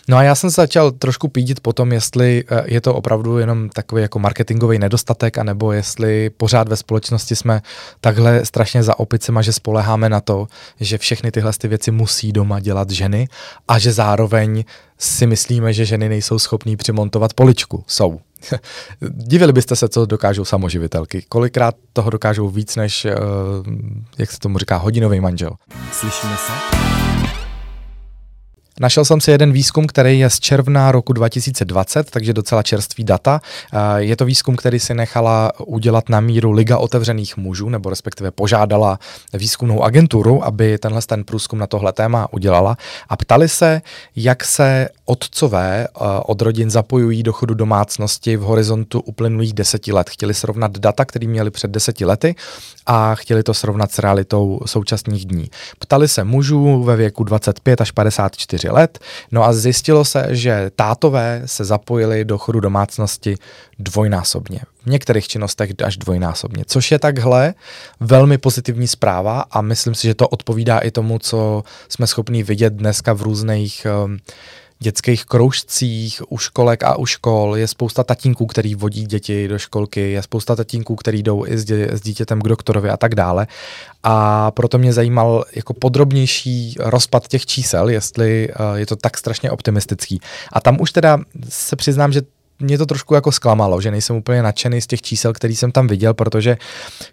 No 0.09 0.17
a 0.17 0.23
já 0.23 0.35
jsem 0.35 0.51
se 0.51 0.61
začal 0.61 0.91
trošku 0.91 1.27
pídit 1.27 1.59
po 1.59 1.73
tom, 1.73 1.91
jestli 1.91 2.43
eh, 2.49 2.63
je 2.65 2.81
to 2.81 2.95
opravdu 2.95 3.37
jenom 3.37 3.69
takový 3.69 4.01
jako 4.01 4.19
marketingový 4.19 4.79
nedostatek, 4.79 5.37
anebo 5.37 5.71
jestli 5.71 6.29
pořád 6.29 6.67
ve 6.67 6.75
společnosti 6.75 7.35
jsme 7.35 7.61
takhle 8.01 8.45
strašně 8.45 8.83
za 8.83 8.99
opicema, 8.99 9.41
že 9.41 9.53
spoleháme 9.53 10.09
na 10.09 10.21
to, 10.21 10.47
že 10.79 10.97
všechny 10.97 11.31
tyhle 11.31 11.51
ty 11.57 11.67
věci 11.67 11.91
musí 11.91 12.31
doma 12.31 12.59
dělat 12.59 12.89
ženy 12.89 13.27
a 13.67 13.79
že 13.79 13.91
zároveň 13.91 14.63
si 14.97 15.27
myslíme, 15.27 15.73
že 15.73 15.85
ženy 15.85 16.09
nejsou 16.09 16.39
schopní 16.39 16.77
přimontovat 16.77 17.33
poličku. 17.33 17.83
Jsou. 17.87 18.19
Divili 19.01 19.53
byste 19.53 19.75
se, 19.75 19.89
co 19.89 20.05
dokážou 20.05 20.45
samoživitelky. 20.45 21.25
Kolikrát 21.29 21.75
toho 21.93 22.09
dokážou 22.09 22.49
víc 22.49 22.75
než, 22.75 23.05
uh, 23.05 23.11
jak 24.17 24.31
se 24.31 24.39
tomu 24.39 24.57
říká, 24.57 24.77
hodinový 24.77 25.19
manžel. 25.19 25.51
Slyšíme 25.91 26.37
se? 26.37 26.96
Našel 28.79 29.05
jsem 29.05 29.21
si 29.21 29.31
jeden 29.31 29.51
výzkum, 29.51 29.87
který 29.87 30.19
je 30.19 30.29
z 30.29 30.39
června 30.39 30.91
roku 30.91 31.13
2020, 31.13 32.11
takže 32.11 32.33
docela 32.33 32.63
čerstvý 32.63 33.03
data. 33.03 33.41
Eh, 33.73 33.77
je 33.97 34.15
to 34.15 34.25
výzkum, 34.25 34.55
který 34.55 34.79
si 34.79 34.93
nechala 34.93 35.51
udělat 35.59 36.09
na 36.09 36.19
míru 36.19 36.51
Liga 36.51 36.77
otevřených 36.77 37.37
mužů, 37.37 37.69
nebo 37.69 37.89
respektive 37.89 38.31
požádala 38.31 38.99
výzkumnou 39.33 39.83
agenturu, 39.83 40.45
aby 40.45 40.77
tenhle 40.77 41.01
ten 41.01 41.23
průzkum 41.23 41.59
na 41.59 41.67
tohle 41.67 41.93
téma 41.93 42.27
udělala 42.33 42.77
a 43.09 43.15
ptali 43.15 43.49
se, 43.49 43.81
jak 44.15 44.43
se 44.43 44.89
otcové 45.05 45.87
eh, 45.87 46.03
od 46.25 46.41
rodin 46.41 46.69
zapojují 46.69 47.23
do 47.23 47.33
chodu 47.33 47.53
domácnosti 47.53 48.37
v 48.37 48.41
horizontu 48.41 48.99
uplynulých 48.99 49.53
deseti 49.53 49.93
let. 49.93 50.09
Chtěli 50.09 50.33
srovnat 50.33 50.77
data, 50.77 51.05
které 51.05 51.27
měli 51.27 51.51
před 51.51 51.71
deseti 51.71 52.05
lety 52.05 52.35
a 52.85 53.15
chtěli 53.15 53.43
to 53.43 53.53
srovnat 53.53 53.91
s 53.91 53.99
realitou 53.99 54.59
současných 54.65 55.25
dní. 55.25 55.49
Ptali 55.79 56.07
se 56.07 56.23
mužů 56.23 56.83
ve 56.83 56.95
věku 56.95 57.23
25 57.23 57.81
až 57.81 57.91
54 57.91 58.66
let, 58.69 58.99
no 59.31 59.43
a 59.43 59.53
zjistilo 59.53 60.05
se, 60.05 60.27
že 60.29 60.71
tátové 60.75 61.41
se 61.45 61.65
zapojili 61.65 62.25
do 62.25 62.37
chodu 62.37 62.59
domácnosti 62.59 63.37
dvojnásobně. 63.79 64.59
V 64.83 64.89
některých 64.89 65.27
činnostech 65.27 65.71
až 65.83 65.97
dvojnásobně, 65.97 66.63
což 66.67 66.91
je 66.91 66.99
takhle 66.99 67.53
velmi 67.99 68.37
pozitivní 68.37 68.87
zpráva 68.87 69.45
a 69.51 69.61
myslím 69.61 69.95
si, 69.95 70.07
že 70.07 70.15
to 70.15 70.27
odpovídá 70.27 70.79
i 70.79 70.91
tomu, 70.91 71.19
co 71.19 71.63
jsme 71.89 72.07
schopni 72.07 72.43
vidět 72.43 72.73
dneska 72.73 73.13
v 73.13 73.21
různých 73.21 73.87
um, 74.05 74.17
dětských 74.79 75.25
kroužcích, 75.25 76.21
u 76.29 76.37
školek 76.37 76.83
a 76.83 76.95
u 76.95 77.05
škol. 77.05 77.57
Je 77.57 77.67
spousta 77.67 78.03
tatínků, 78.03 78.45
který 78.45 78.75
vodí 78.75 79.05
děti 79.05 79.47
do 79.47 79.59
školky, 79.59 80.11
je 80.11 80.21
spousta 80.21 80.55
tatínků, 80.55 80.95
který 80.95 81.23
jdou 81.23 81.45
i 81.45 81.57
s, 81.57 81.65
dě, 81.65 81.89
s 81.91 82.01
dítětem 82.01 82.41
k 82.41 82.47
doktorovi 82.47 82.89
a 82.89 82.97
tak 82.97 83.15
dále. 83.15 83.47
A 84.03 84.51
proto 84.51 84.77
mě 84.77 84.93
zajímal 84.93 85.45
jako 85.55 85.73
podrobnější 85.73 86.75
rozpad 86.79 87.27
těch 87.27 87.45
čísel, 87.45 87.89
jestli 87.89 88.49
uh, 88.49 88.75
je 88.75 88.85
to 88.85 88.95
tak 88.95 89.17
strašně 89.17 89.51
optimistický. 89.51 90.19
A 90.53 90.61
tam 90.61 90.77
už 90.81 90.91
teda 90.91 91.19
se 91.49 91.75
přiznám, 91.75 92.11
že 92.11 92.21
mě 92.59 92.77
to 92.77 92.85
trošku 92.85 93.15
jako 93.15 93.31
zklamalo, 93.31 93.81
že 93.81 93.91
nejsem 93.91 94.15
úplně 94.15 94.41
nadšený 94.41 94.81
z 94.81 94.87
těch 94.87 95.01
čísel, 95.01 95.33
který 95.33 95.55
jsem 95.55 95.71
tam 95.71 95.87
viděl, 95.87 96.13
protože 96.13 96.57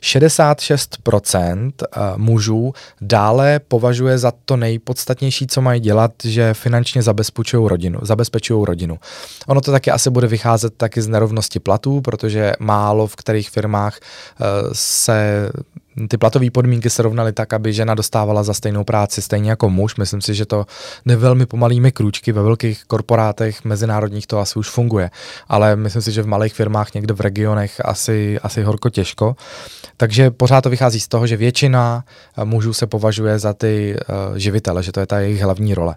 66% 0.03 1.73
eh, 1.83 2.01
mužů 2.17 2.73
dále 3.01 3.61
považuje 3.69 4.19
za 4.19 4.33
to 4.45 4.57
nejpodstatnější, 4.57 5.47
co 5.47 5.61
mají 5.61 5.81
dělat, 5.81 6.13
že 6.25 6.55
finančně 6.55 7.03
zabezpečují 7.03 7.69
rodinu. 7.69 7.99
Zabezpečují 8.03 8.65
rodinu. 8.67 8.99
Ono 9.47 9.61
to 9.61 9.73
taky 9.73 9.91
asi 9.91 10.11
bude 10.11 10.27
vycházet 10.27 10.75
taky 10.77 11.03
z 11.03 11.09
nerovnosti 11.09 11.61
platů, 11.61 12.01
protože 12.01 12.53
málo 12.59 13.07
v 13.07 13.17
kterých 13.17 13.51
firmách 13.51 13.99
eh, 14.01 14.45
se 14.73 15.51
ty 16.09 16.19
platové 16.19 16.51
podmínky 16.51 16.91
se 16.91 17.03
rovnaly 17.03 17.33
tak, 17.33 17.53
aby 17.53 17.73
žena 17.73 17.95
dostávala 17.95 18.43
za 18.43 18.55
stejnou 18.55 18.85
práci 18.85 19.23
stejně 19.23 19.51
jako 19.51 19.71
muž. 19.71 19.97
Myslím 19.97 20.21
si, 20.21 20.35
že 20.35 20.47
to 20.47 20.67
jde 21.07 21.17
velmi 21.17 21.47
pomalými 21.47 21.93
krůčky. 21.93 22.33
Ve 22.33 22.43
velkých 22.43 22.85
korporátech 22.85 23.65
mezinárodních 23.65 24.27
to 24.27 24.39
asi 24.39 24.59
už 24.59 24.71
funguje, 24.71 25.11
ale 25.49 25.77
myslím 25.77 26.03
si, 26.03 26.13
že 26.13 26.23
v 26.23 26.27
malých 26.27 26.55
firmách 26.55 26.95
někde 26.95 27.15
v 27.15 27.21
regionech 27.21 27.81
asi, 27.85 28.39
asi 28.43 28.63
horko 28.63 28.91
těžko. 28.91 29.37
Takže 29.97 30.31
pořád 30.31 30.61
to 30.61 30.71
vychází 30.71 31.01
z 31.01 31.09
toho, 31.09 31.27
že 31.27 31.37
většina 31.37 32.05
mužů 32.45 32.73
se 32.73 32.87
považuje 32.87 33.39
za 33.39 33.53
ty 33.53 33.97
uh, 33.97 34.37
živitele, 34.37 34.83
že 34.83 34.93
to 34.93 35.01
je 35.01 35.07
ta 35.07 35.21
jejich 35.21 35.43
hlavní 35.43 35.75
role. 35.75 35.95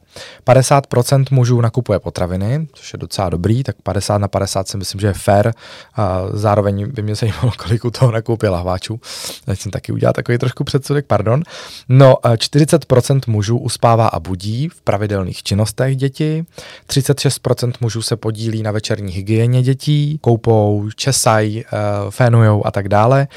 50% 0.47 1.25
mužů 1.31 1.61
nakupuje 1.61 1.99
potraviny, 1.99 2.67
což 2.73 2.93
je 2.93 2.99
docela 2.99 3.29
dobrý, 3.29 3.63
tak 3.63 3.75
50 3.83 4.17
na 4.17 4.27
50 4.27 4.67
si 4.67 4.77
myslím, 4.77 5.01
že 5.01 5.07
je 5.07 5.13
fair. 5.13 5.47
Uh, 5.47 6.03
zároveň 6.33 6.91
by 6.91 7.01
mě 7.01 7.15
zajímalo, 7.15 7.51
kolik 7.57 7.85
u 7.85 7.91
toho 7.91 8.11
nakoupí 8.11 8.47
lahváčů. 8.47 8.99
Teď 9.45 9.59
jsem 9.59 9.71
udělal 9.91 10.13
takový 10.13 10.38
trošku 10.38 10.63
předsudek, 10.63 11.06
pardon. 11.06 11.44
No, 11.89 12.15
40% 12.24 13.20
mužů 13.27 13.58
uspává 13.58 14.08
a 14.08 14.20
budí 14.20 14.70
v 14.70 14.82
pravidelných 14.82 15.44
činnostech 15.44 15.96
děti, 15.96 16.46
36% 16.89 17.72
mužů 17.79 18.01
se 18.01 18.15
podílí 18.15 18.63
na 18.63 18.72
večerní 18.72 19.13
hygieně 19.13 19.62
dětí, 19.62 20.20
koupou, 20.22 20.89
česají, 20.96 21.63
uh, 21.63 22.12
fénujou 22.12 22.65
a 22.65 22.72
tak 22.72 22.89
dále. 22.89 23.27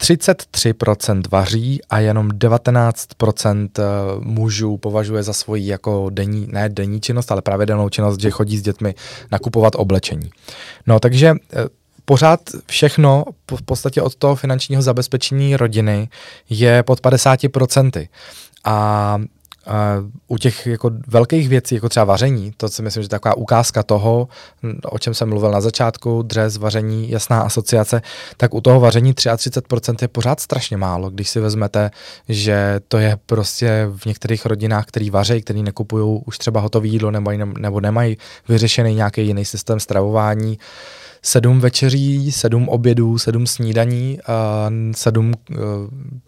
33% 0.00 1.22
vaří 1.30 1.80
a 1.90 1.98
jenom 1.98 2.28
19% 2.28 3.68
eh, 3.78 3.82
mužů 4.20 4.76
považuje 4.76 5.22
za 5.22 5.32
svoji 5.32 5.66
jako 5.66 6.10
denní, 6.10 6.46
ne 6.50 6.68
denní 6.68 7.00
činnost, 7.00 7.32
ale 7.32 7.42
pravidelnou 7.42 7.88
činnost, 7.88 8.20
že 8.20 8.30
chodí 8.30 8.58
s 8.58 8.62
dětmi 8.62 8.94
nakupovat 9.32 9.72
oblečení. 9.76 10.30
No 10.86 11.00
takže 11.00 11.34
eh, 11.52 11.64
pořád 12.04 12.40
všechno 12.66 13.24
v 13.56 13.62
podstatě 13.62 14.02
od 14.02 14.14
toho 14.14 14.34
finančního 14.34 14.82
zabezpečení 14.82 15.56
rodiny 15.56 16.08
je 16.50 16.82
pod 16.82 17.00
50%. 17.00 18.08
A 18.64 19.18
Uh, 19.66 20.10
u 20.28 20.38
těch 20.38 20.66
jako 20.66 20.90
velkých 21.06 21.48
věcí, 21.48 21.74
jako 21.74 21.88
třeba 21.88 22.04
vaření, 22.04 22.52
to 22.56 22.68
si 22.68 22.82
myslím, 22.82 23.02
že 23.02 23.08
taková 23.08 23.36
ukázka 23.36 23.82
toho, 23.82 24.28
o 24.84 24.98
čem 24.98 25.14
jsem 25.14 25.28
mluvil 25.28 25.50
na 25.50 25.60
začátku, 25.60 26.22
dřez, 26.22 26.56
vaření, 26.56 27.10
jasná 27.10 27.40
asociace, 27.40 28.02
tak 28.36 28.54
u 28.54 28.60
toho 28.60 28.80
vaření 28.80 29.12
33% 29.12 29.96
je 30.02 30.08
pořád 30.08 30.40
strašně 30.40 30.76
málo, 30.76 31.10
když 31.10 31.28
si 31.28 31.40
vezmete, 31.40 31.90
že 32.28 32.80
to 32.88 32.98
je 32.98 33.18
prostě 33.26 33.88
v 33.96 34.06
některých 34.06 34.46
rodinách, 34.46 34.86
který 34.86 35.10
vaří, 35.10 35.42
který 35.42 35.62
nekupují 35.62 36.22
už 36.26 36.38
třeba 36.38 36.60
hotové 36.60 36.86
jídlo 36.86 37.10
nebo, 37.10 37.30
nebo 37.58 37.80
nemají 37.80 38.16
vyřešený 38.48 38.94
nějaký 38.94 39.26
jiný 39.26 39.44
systém 39.44 39.80
stravování, 39.80 40.58
sedm 41.24 41.60
večeří, 41.60 42.32
sedm 42.32 42.68
obědů, 42.68 43.18
sedm 43.18 43.46
snídaní, 43.46 44.18
sedm 44.96 45.32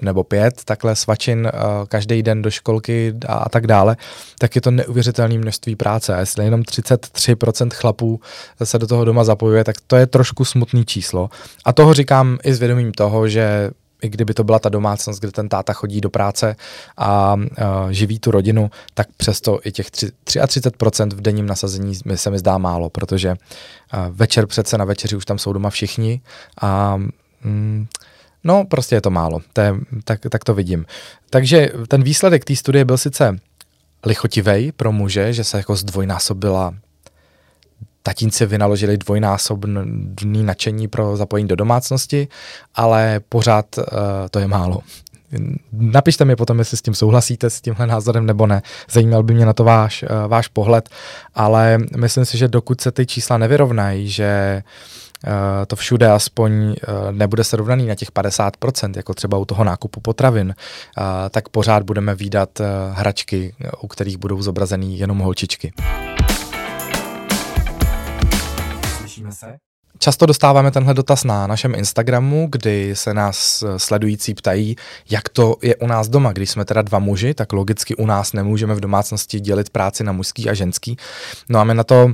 nebo 0.03 0.25
pět 0.25 0.65
takhle 0.65 0.97
svačin 0.97 1.51
každý 1.89 2.23
den 2.23 2.43
do 2.43 2.51
školky 2.51 3.15
a, 3.27 3.35
a 3.35 3.49
tak 3.49 3.67
dále, 3.67 3.97
tak 4.39 4.55
je 4.55 4.61
to 4.61 4.71
neuvěřitelné 4.71 5.39
množství 5.39 5.77
práce. 5.77 6.15
A 6.15 6.21
jestli 6.21 6.45
jenom 6.45 6.61
33% 6.61 7.69
chlapů 7.75 8.21
se 8.65 8.79
do 8.79 8.87
toho 8.87 9.05
doma 9.05 9.25
zapojuje, 9.25 9.65
tak 9.65 9.77
to 9.87 9.97
je 9.97 10.07
trošku 10.07 10.45
smutný 10.45 10.85
číslo. 10.85 11.31
A 11.65 11.73
toho 11.73 11.95
říkám 11.95 12.39
i 12.45 12.55
s 12.55 12.59
vědomím 12.59 12.93
toho, 12.93 13.29
že 13.29 13.71
i 14.03 14.09
kdyby 14.09 14.35
to 14.35 14.45
byla 14.45 14.59
ta 14.59 14.69
domácnost, 14.69 15.21
kde 15.21 15.33
ten 15.33 15.49
táta 15.49 15.73
chodí 15.73 16.01
do 16.01 16.11
práce 16.11 16.57
a 16.97 17.35
uh, 17.35 17.45
živí 17.91 18.19
tu 18.19 18.31
rodinu, 18.31 18.71
tak 18.95 19.07
přesto 19.17 19.61
i 19.65 19.73
těch 19.73 19.91
3, 19.91 20.11
33% 20.27 21.09
v 21.11 21.21
denním 21.21 21.47
nasazení 21.47 21.95
se 22.15 22.31
mi 22.31 22.39
zdá 22.39 22.59
málo, 22.59 22.91
protože 22.91 23.31
uh, 23.31 23.37
večer 24.11 24.47
přece 24.47 24.79
na 24.79 24.85
večeři 24.85 25.17
už 25.17 25.25
tam 25.25 25.39
jsou 25.39 25.53
doma 25.53 25.71
všichni 25.71 26.21
a 26.61 26.97
mm, 27.45 27.87
no 28.45 28.65
prostě 28.65 28.95
je 28.95 29.01
to 29.01 29.11
málo, 29.11 29.41
to 29.53 29.61
je, 29.61 29.75
tak, 30.05 30.21
tak 30.31 30.45
to 30.45 30.55
vidím. 30.55 30.87
Takže 31.31 31.71
ten 31.89 32.03
výsledek 32.03 32.45
té 32.45 32.57
studie 32.57 32.85
byl 32.85 32.99
sice 32.99 33.37
lichotivej 34.07 34.73
pro 34.73 34.93
muže, 34.93 35.33
že 35.33 35.45
se 35.45 35.57
jako 35.57 35.77
zdvojnásobila 35.77 36.75
tatínci 38.07 38.47
vynaložili 38.47 38.97
dvojnásobný 38.97 40.43
nadšení 40.43 40.89
pro 40.89 41.17
zapojení 41.17 41.49
do 41.49 41.57
domácnosti, 41.57 42.29
ale 42.75 43.21
pořád 43.29 43.79
uh, 43.79 43.85
to 44.31 44.39
je 44.39 44.47
málo. 44.47 44.81
Napište 45.73 46.25
mi 46.25 46.37
potom, 46.37 46.59
jestli 46.59 46.77
s 46.77 46.83
tím 46.83 46.95
souhlasíte, 46.95 47.51
s 47.51 47.61
tímhle 47.61 47.87
názorem 47.87 48.27
nebo 48.27 48.47
ne. 48.47 48.63
Zajímal 48.91 49.23
by 49.23 49.35
mě 49.35 49.47
na 49.47 49.53
to 49.53 49.65
váš, 49.65 50.03
uh, 50.03 50.09
váš 50.31 50.49
pohled, 50.49 50.89
ale 51.35 51.79
myslím 51.97 52.25
si, 52.25 52.39
že 52.39 52.49
dokud 52.49 52.81
se 52.81 52.93
ty 52.93 53.07
čísla 53.07 53.39
nevyrovnají, 53.39 54.09
že 54.09 54.63
uh, 54.63 55.33
to 55.67 55.77
všude 55.77 56.11
aspoň 56.11 56.53
uh, 56.53 56.75
nebude 57.11 57.45
srovnaný 57.45 57.87
na 57.87 57.95
těch 57.95 58.13
50%, 58.13 58.93
jako 58.97 59.15
třeba 59.15 59.39
u 59.39 59.45
toho 59.45 59.65
nákupu 59.65 60.01
potravin, 60.01 60.55
tak 61.31 61.49
pořád 61.49 61.83
budeme 61.83 62.15
výdat 62.15 62.61
hračky, 62.93 63.55
u 63.81 63.87
kterých 63.87 64.17
budou 64.17 64.43
zobrazený 64.43 64.99
jenom 64.99 65.19
holčičky. 65.19 65.73
Těšíme 69.27 69.33
se. 69.33 69.59
Často 69.99 70.27
dostáváme 70.27 70.71
tenhle 70.71 70.95
dotaz 70.95 71.25
na 71.25 71.47
našem 71.47 71.75
Instagramu, 71.75 72.49
kdy 72.51 72.97
se 72.97 73.15
nás 73.15 73.65
sledující 73.77 74.35
ptají, 74.35 74.77
jak 75.11 75.29
to 75.29 75.57
je 75.63 75.77
u 75.77 75.87
nás 75.87 76.09
doma. 76.09 76.33
Když 76.33 76.51
jsme 76.51 76.65
teda 76.65 76.83
dva 76.83 76.99
muži, 76.99 77.35
tak 77.35 77.53
logicky 77.53 77.97
u 77.97 78.07
nás 78.07 78.33
nemůžeme 78.33 78.75
v 78.75 78.81
domácnosti 78.81 79.41
dělit 79.41 79.71
práci 79.71 80.05
na 80.05 80.13
mužský 80.13 80.51
a 80.51 80.55
ženský. 80.55 80.97
No 81.49 81.61
a 81.61 81.65
my 81.65 81.75
na 81.75 81.85
to 81.85 82.13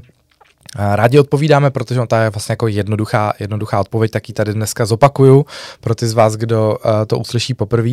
Rádi 0.76 1.18
odpovídáme, 1.18 1.70
protože 1.70 2.00
to 2.08 2.16
je 2.16 2.30
vlastně 2.30 2.52
jako 2.52 2.68
jednoduchá, 2.68 3.32
jednoduchá 3.40 3.80
odpověď, 3.80 4.10
tak 4.10 4.28
ji 4.28 4.34
tady 4.34 4.54
dneska 4.54 4.86
zopakuju 4.86 5.46
pro 5.80 5.94
ty 5.94 6.06
z 6.06 6.12
vás, 6.12 6.36
kdo 6.36 6.70
uh, 6.70 6.90
to 7.06 7.18
uslyší 7.18 7.54
poprvé. 7.54 7.90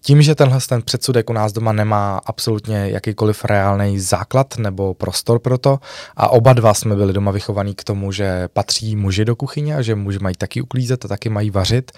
Tím, 0.00 0.22
že 0.22 0.34
tenhle 0.34 0.58
ten 0.68 0.82
předsudek 0.82 1.30
u 1.30 1.32
nás 1.32 1.52
doma 1.52 1.72
nemá 1.72 2.20
absolutně 2.26 2.88
jakýkoliv 2.88 3.44
reálný 3.44 4.00
základ 4.00 4.58
nebo 4.58 4.94
prostor 4.94 5.38
pro 5.38 5.58
to 5.58 5.78
a 6.16 6.28
oba 6.28 6.52
dva 6.52 6.74
jsme 6.74 6.96
byli 6.96 7.12
doma 7.12 7.30
vychovaní 7.30 7.74
k 7.74 7.84
tomu, 7.84 8.12
že 8.12 8.48
patří 8.52 8.96
muži 8.96 9.24
do 9.24 9.36
kuchyně 9.36 9.76
a 9.76 9.82
že 9.82 9.94
muži 9.94 10.18
mají 10.22 10.34
taky 10.34 10.62
uklízet 10.62 11.04
a 11.04 11.08
taky 11.08 11.28
mají 11.28 11.50
vařit, 11.50 11.92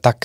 tak 0.00 0.16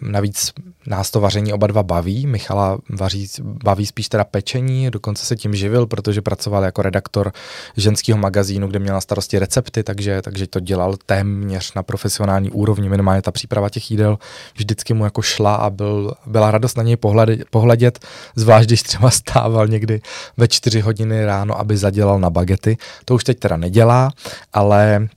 navíc 0.00 0.52
nás 0.86 1.10
to 1.10 1.20
vaření 1.20 1.52
oba 1.52 1.66
dva 1.66 1.82
baví. 1.82 2.26
Michala 2.26 2.78
vaří, 2.90 3.28
baví 3.40 3.86
spíš 3.86 4.08
teda 4.08 4.24
pečení, 4.24 4.90
dokonce 4.90 5.26
se 5.26 5.36
tím 5.36 5.54
živil, 5.54 5.86
protože 5.86 6.22
pracoval 6.22 6.64
jako 6.64 6.82
redaktor 6.82 7.32
ženského 7.76 8.18
magazínu, 8.18 8.51
kde 8.60 8.78
měl 8.78 8.94
na 8.94 9.00
starosti 9.00 9.38
recepty, 9.38 9.82
takže, 9.82 10.22
takže 10.22 10.46
to 10.46 10.60
dělal 10.60 10.96
téměř 11.06 11.74
na 11.74 11.82
profesionální 11.82 12.50
úrovni, 12.50 12.88
minimálně 12.88 13.22
ta 13.22 13.30
příprava 13.30 13.68
těch 13.68 13.90
jídel 13.90 14.18
vždycky 14.54 14.94
mu 14.94 15.04
jako 15.04 15.22
šla 15.22 15.54
a 15.54 15.70
byl, 15.70 16.14
byla 16.26 16.50
radost 16.50 16.76
na 16.76 16.82
něj 16.82 16.96
pohledět, 16.96 17.48
pohledět, 17.50 17.98
zvlášť 18.36 18.66
když 18.66 18.82
třeba 18.82 19.10
stával 19.10 19.68
někdy 19.68 20.00
ve 20.36 20.48
čtyři 20.48 20.80
hodiny 20.80 21.24
ráno, 21.24 21.58
aby 21.58 21.76
zadělal 21.76 22.18
na 22.20 22.30
bagety. 22.30 22.76
To 23.04 23.14
už 23.14 23.24
teď 23.24 23.38
teda 23.38 23.56
nedělá, 23.56 24.10
ale 24.52 25.08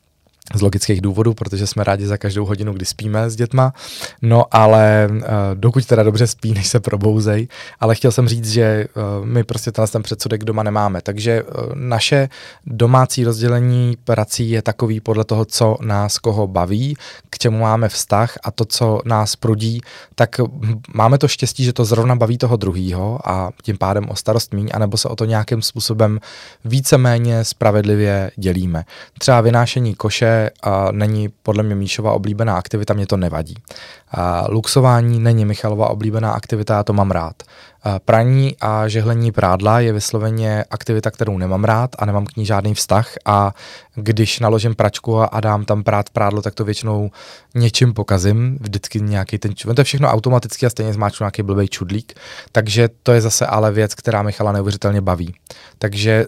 z 0.54 0.62
logických 0.62 1.02
důvodů, 1.02 1.34
protože 1.34 1.68
jsme 1.68 1.84
rádi 1.84 2.08
za 2.08 2.18
každou 2.18 2.46
hodinu, 2.46 2.74
kdy 2.74 2.86
spíme 2.86 3.30
s 3.30 3.36
dětma. 3.36 3.74
No 4.22 4.46
ale 4.52 5.10
uh, 5.12 5.20
dokud 5.54 5.86
teda 5.86 6.04
dobře 6.04 6.28
spí, 6.28 6.54
než 6.54 6.68
se 6.68 6.80
probouzej, 6.80 7.48
ale 7.80 7.96
chtěl 7.96 8.12
jsem 8.12 8.28
říct, 8.28 8.52
že 8.52 8.88
uh, 9.20 9.26
my 9.26 9.44
prostě 9.44 9.72
tenhle 9.72 9.88
ten 9.88 10.04
předsudek 10.04 10.44
doma 10.44 10.64
nemáme. 10.64 11.02
Takže 11.02 11.44
uh, 11.44 11.50
naše 11.74 12.30
domácí 12.66 13.24
rozdělení 13.24 13.98
prací 14.04 14.50
je 14.50 14.62
takový 14.62 15.00
podle 15.00 15.24
toho, 15.24 15.46
co 15.46 15.78
nás 15.82 16.20
koho 16.20 16.48
baví, 16.48 16.98
k 17.30 17.38
čemu 17.38 17.60
máme 17.60 17.90
vztah 17.90 18.38
a 18.44 18.52
to, 18.52 18.66
co 18.66 19.02
nás 19.06 19.36
prudí, 19.36 19.82
tak 20.16 20.42
máme 20.94 21.18
to 21.18 21.28
štěstí, 21.28 21.64
že 21.64 21.74
to 21.74 21.86
zrovna 21.86 22.16
baví 22.16 22.38
toho 22.38 22.58
druhýho 22.58 23.20
a 23.26 23.52
tím 23.64 23.78
pádem 23.78 24.10
o 24.10 24.16
starost 24.16 24.54
míň, 24.54 24.70
anebo 24.74 24.98
se 24.98 25.10
o 25.10 25.16
to 25.16 25.26
nějakým 25.26 25.62
způsobem 25.62 26.20
víceméně 26.66 27.44
spravedlivě 27.44 28.32
dělíme. 28.36 28.84
Třeba 29.20 29.42
vynášení 29.42 29.96
koše 29.96 30.35
a 30.64 30.92
není 30.92 31.30
podle 31.44 31.64
mě 31.64 31.76
Míšova 31.76 32.14
oblíbená 32.14 32.58
aktivita, 32.58 32.94
mě 32.94 33.08
to 33.08 33.18
nevadí. 33.18 33.56
A 34.12 34.46
luxování 34.50 35.20
není 35.20 35.46
Michalova 35.46 35.90
oblíbená 35.90 36.32
aktivita, 36.32 36.74
já 36.74 36.84
to 36.84 36.94
mám 36.94 37.12
rád. 37.12 37.44
Praní 38.06 38.56
a 38.62 38.88
žehlení 38.88 39.32
prádla 39.32 39.80
je 39.80 39.94
vysloveně 39.94 40.66
aktivita, 40.72 41.12
kterou 41.12 41.38
nemám 41.38 41.64
rád 41.64 41.90
a 42.00 42.06
nemám 42.06 42.26
k 42.26 42.36
ní 42.36 42.46
žádný 42.46 42.74
vztah 42.74 43.08
a 43.26 43.54
když 43.96 44.40
naložím 44.40 44.76
pračku 44.76 45.36
a 45.36 45.40
dám 45.40 45.66
tam 45.66 45.84
prát 45.84 46.10
prádlo, 46.10 46.42
tak 46.42 46.54
to 46.54 46.66
většinou 46.66 47.12
něčím 47.56 47.94
pokazím, 47.94 48.58
vždycky 48.62 49.02
nějaký 49.02 49.38
ten, 49.38 49.54
to 49.54 49.82
je 49.82 49.84
všechno 49.84 50.10
automaticky 50.10 50.66
a 50.66 50.70
stejně 50.70 50.94
zmáčku 50.94 51.24
nějaký 51.24 51.44
blbý 51.44 51.68
čudlík, 51.68 52.14
takže 52.52 52.90
to 53.04 53.12
je 53.12 53.22
zase 53.22 53.46
ale 53.46 53.72
věc, 53.72 53.96
která 53.96 54.22
Michala 54.22 54.52
neuvěřitelně 54.52 55.02
baví. 55.02 55.36
Takže 55.78 56.26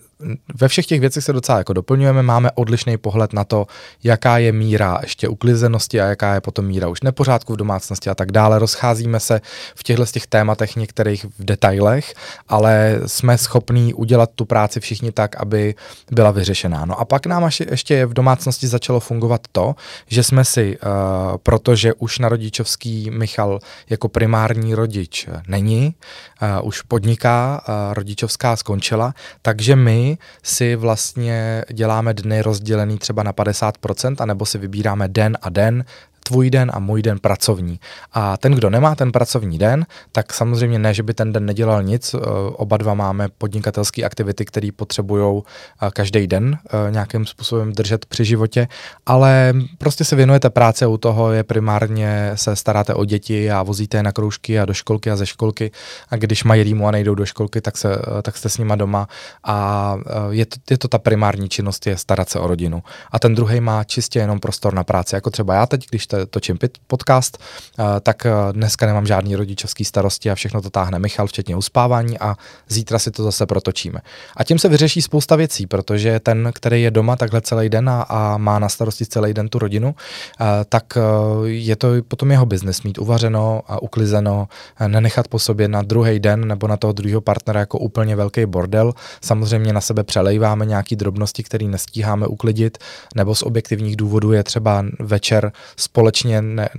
ve 0.55 0.67
všech 0.67 0.86
těch 0.86 1.00
věcech 1.00 1.24
se 1.24 1.33
docela 1.33 1.57
jako 1.57 1.74
doplňujeme, 1.74 2.24
máme 2.24 2.51
odlišný 2.51 2.97
pohled 2.97 3.33
na 3.33 3.43
to, 3.43 3.67
jaká 4.03 4.38
je 4.38 4.51
míra 4.51 5.00
ještě 5.01 5.27
uklizenosti 5.27 6.01
a 6.01 6.05
jaká 6.05 6.33
je 6.33 6.41
potom 6.41 6.65
míra 6.65 6.88
už 6.88 7.01
nepořádku 7.01 7.53
v 7.53 7.57
domácnosti 7.57 8.09
a 8.09 8.15
tak 8.15 8.31
dále. 8.31 8.59
Rozcházíme 8.59 9.19
se 9.19 9.41
v 9.75 9.83
těchto 9.83 10.05
těch 10.05 10.27
tématech 10.27 10.75
některých 10.75 11.25
v 11.25 11.45
detailech, 11.45 12.13
ale 12.47 13.00
jsme 13.05 13.38
schopní 13.38 13.93
udělat 13.93 14.29
tu 14.36 14.45
práci 14.45 14.79
všichni 14.79 15.12
tak, 15.12 15.36
aby 15.36 15.75
byla 16.12 16.31
vyřešená. 16.31 16.86
No 16.86 17.00
a 17.00 17.05
pak 17.05 17.25
nám 17.25 17.43
ještě 17.69 18.05
v 18.05 18.13
domácnosti 18.13 18.67
začalo 18.67 18.99
fungovat 18.99 19.41
to, 19.51 19.75
že 20.07 20.23
jsme 20.23 20.45
si, 20.45 20.77
uh, 20.77 21.37
protože 21.37 21.93
už 21.93 22.19
na 22.19 22.29
rodičovský 22.29 23.11
Michal 23.11 23.59
jako 23.89 24.09
primární 24.09 24.75
rodič 24.75 25.27
není, 25.47 25.95
uh, 26.41 26.67
už 26.67 26.81
podniká, 26.81 27.61
uh, 27.67 27.93
rodičovská 27.93 28.55
skončila, 28.55 29.13
takže 29.41 29.75
my 29.75 30.17
si 30.43 30.75
vlastně 30.75 31.63
děláme 31.73 32.13
dny 32.13 32.41
rozdělený 32.41 32.97
třeba 32.97 33.23
na 33.23 33.33
50%, 33.33 34.15
anebo 34.19 34.45
si 34.45 34.57
vybíráme 34.57 35.07
den 35.07 35.37
a 35.41 35.49
den, 35.49 35.85
tvůj 36.27 36.50
den 36.50 36.72
a 36.74 36.79
můj 36.79 37.01
den 37.01 37.19
pracovní. 37.19 37.79
A 38.13 38.38
ten, 38.38 38.51
kdo 38.51 38.69
nemá 38.69 38.96
ten 38.96 39.12
pracovní 39.12 39.57
den, 39.57 39.86
tak 40.12 40.34
samozřejmě 40.34 40.79
ne, 40.79 40.93
že 40.93 41.03
by 41.03 41.13
ten 41.13 41.34
den 41.34 41.46
nedělal 41.46 41.84
nic. 41.84 42.13
Eh, 42.13 42.19
oba 42.51 42.77
dva 42.77 42.93
máme 42.93 43.27
podnikatelské 43.38 44.03
aktivity, 44.03 44.46
které 44.46 44.69
potřebují 44.75 45.41
eh, 45.41 45.89
každý 45.93 46.27
den 46.27 46.57
eh, 46.57 46.91
nějakým 46.91 47.25
způsobem 47.25 47.74
držet 47.74 48.05
při 48.05 48.25
životě, 48.25 48.67
ale 49.05 49.53
prostě 49.77 50.03
se 50.03 50.15
věnujete 50.15 50.50
práci 50.50 50.86
a 50.86 50.88
u 50.88 50.98
toho 50.98 51.31
je 51.31 51.43
primárně 51.43 52.31
se 52.36 52.55
staráte 52.55 52.93
o 52.93 53.05
děti 53.05 53.51
a 53.51 53.63
vozíte 53.63 53.98
je 53.98 54.03
na 54.03 54.12
kroužky 54.12 54.60
a 54.60 54.65
do 54.65 54.74
školky 54.74 55.12
a 55.12 55.15
ze 55.15 55.25
školky 55.25 55.72
a 56.10 56.15
když 56.15 56.43
mají 56.43 56.63
rýmu 56.63 56.88
a 56.88 56.91
nejdou 56.91 57.15
do 57.15 57.25
školky, 57.25 57.62
tak, 57.62 57.77
se, 57.77 58.01
tak 58.22 58.38
jste 58.38 58.50
s 58.50 58.57
nima 58.57 58.75
doma 58.75 59.07
a 59.43 59.98
je 60.29 60.46
to, 60.46 60.55
je 60.69 60.77
to 60.77 60.88
ta 60.88 60.98
primární 60.98 61.50
činnost, 61.50 61.88
je 61.88 61.98
starat 61.98 62.29
se 62.29 62.39
o 62.39 62.48
rodinu. 62.48 62.84
A 63.12 63.19
ten 63.19 63.36
druhý 63.36 63.60
má 63.60 63.84
čistě 63.84 64.19
jenom 64.19 64.39
prostor 64.39 64.74
na 64.74 64.84
práci, 64.84 65.15
jako 65.15 65.29
třeba 65.29 65.53
já 65.53 65.65
teď, 65.65 65.88
když 65.89 66.07
točím 66.25 66.57
podcast, 66.88 67.38
eh, 67.79 67.83
tak 68.00 68.25
eh, 68.25 68.31
dneska 68.51 68.86
nemám 68.86 69.07
žádný 69.07 69.36
rodičovský 69.36 69.86
starosti 69.86 70.31
a 70.31 70.36
všechno 70.36 70.62
to 70.62 70.69
táhne 70.69 71.00
Michal, 71.00 71.27
včetně 71.27 71.55
uspávání 71.55 72.19
a 72.19 72.36
zítra 72.67 73.00
si 73.00 73.12
to 73.12 73.24
zase 73.24 73.45
protočíme. 73.45 74.00
A 74.38 74.43
tím 74.43 74.59
se 74.59 74.69
vyřeší 74.69 75.01
spousta 75.01 75.36
věcí, 75.36 75.67
protože 75.67 76.19
ten, 76.19 76.51
který 76.53 76.81
je 76.81 76.91
doma 76.91 77.15
takhle 77.15 77.41
celý 77.41 77.69
den 77.69 77.89
a, 77.89 78.01
a 78.01 78.38
má 78.38 78.59
na 78.59 78.69
starosti 78.69 79.05
celý 79.05 79.33
den 79.33 79.50
tu 79.50 79.59
rodinu, 79.59 79.95
eh, 80.41 80.45
tak 80.69 80.97
je 81.43 81.75
to 81.75 81.88
potom 82.07 82.31
jeho 82.31 82.45
biznes 82.45 82.83
mít 82.83 82.97
uvařeno 82.97 83.62
a 83.67 83.81
uklizeno, 83.81 84.47
nenechat 84.88 85.27
po 85.27 85.39
sobě 85.39 85.67
na 85.67 85.81
druhý 85.81 86.19
den 86.19 86.47
nebo 86.47 86.67
na 86.67 86.77
toho 86.77 86.93
druhého 86.93 87.21
partnera 87.21 87.59
jako 87.59 87.79
úplně 87.79 88.15
velký 88.15 88.45
bordel. 88.45 88.93
Samozřejmě 89.21 89.74
na 89.74 89.81
sebe 89.81 90.03
přelejváme 90.03 90.65
nějaký 90.65 90.95
drobnosti, 90.95 91.43
které 91.43 91.65
nestíháme 91.65 92.27
uklidit, 92.27 92.77
nebo 93.15 93.36
z 93.36 93.43
objektivních 93.43 93.95
důvodů 93.95 94.31
je 94.31 94.43
třeba 94.43 94.86
večer 95.00 95.51
společně 95.77 96.06
společně 96.07 96.41
ne, 96.41 96.69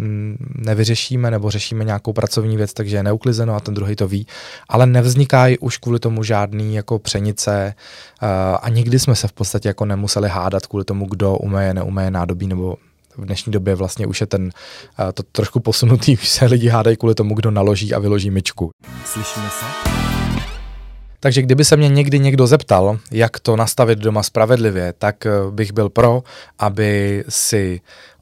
nevyřešíme 0.54 1.30
nebo 1.30 1.50
řešíme 1.50 1.84
nějakou 1.84 2.12
pracovní 2.12 2.56
věc, 2.56 2.72
takže 2.72 2.96
je 2.96 3.02
neuklizeno 3.02 3.54
a 3.54 3.60
ten 3.60 3.74
druhý 3.74 3.96
to 3.96 4.08
ví, 4.08 4.26
ale 4.68 4.86
nevznikají 4.86 5.58
už 5.58 5.76
kvůli 5.76 5.98
tomu 5.98 6.22
žádný 6.22 6.74
jako 6.74 6.98
přenice 6.98 7.74
uh, 8.22 8.28
a 8.62 8.68
nikdy 8.68 8.98
jsme 8.98 9.14
se 9.14 9.28
v 9.28 9.32
podstatě 9.32 9.68
jako 9.68 9.84
nemuseli 9.84 10.28
hádat 10.28 10.66
kvůli 10.66 10.84
tomu, 10.84 11.06
kdo 11.06 11.36
umeje, 11.36 11.74
neumeje 11.74 12.10
nádobí 12.10 12.46
nebo 12.46 12.76
v 13.16 13.24
dnešní 13.24 13.52
době 13.52 13.74
vlastně 13.74 14.06
už 14.06 14.20
je 14.20 14.26
ten 14.26 14.44
uh, 14.44 14.50
to 15.14 15.22
trošku 15.22 15.60
posunutý, 15.60 16.12
už 16.22 16.28
se 16.28 16.44
lidi 16.44 16.68
hádají 16.68 16.96
kvůli 16.96 17.14
tomu, 17.14 17.34
kdo 17.34 17.50
naloží 17.50 17.94
a 17.94 17.98
vyloží 17.98 18.30
myčku. 18.30 18.70
Slyšíme 19.04 19.48
se? 19.50 19.98
Takže 21.20 21.42
kdyby 21.42 21.64
se 21.64 21.76
mě 21.76 21.88
někdy 21.88 22.18
někdo 22.18 22.46
zeptal, 22.46 22.98
jak 23.10 23.40
to 23.40 23.56
nastavit 23.56 23.98
doma 23.98 24.22
spravedlivě, 24.22 24.94
tak 24.98 25.26
eh, 25.26 25.30
bych 25.50 25.72
byl 25.72 25.88
pro, 25.88 26.22
aby 26.58 27.24
si 27.28 27.80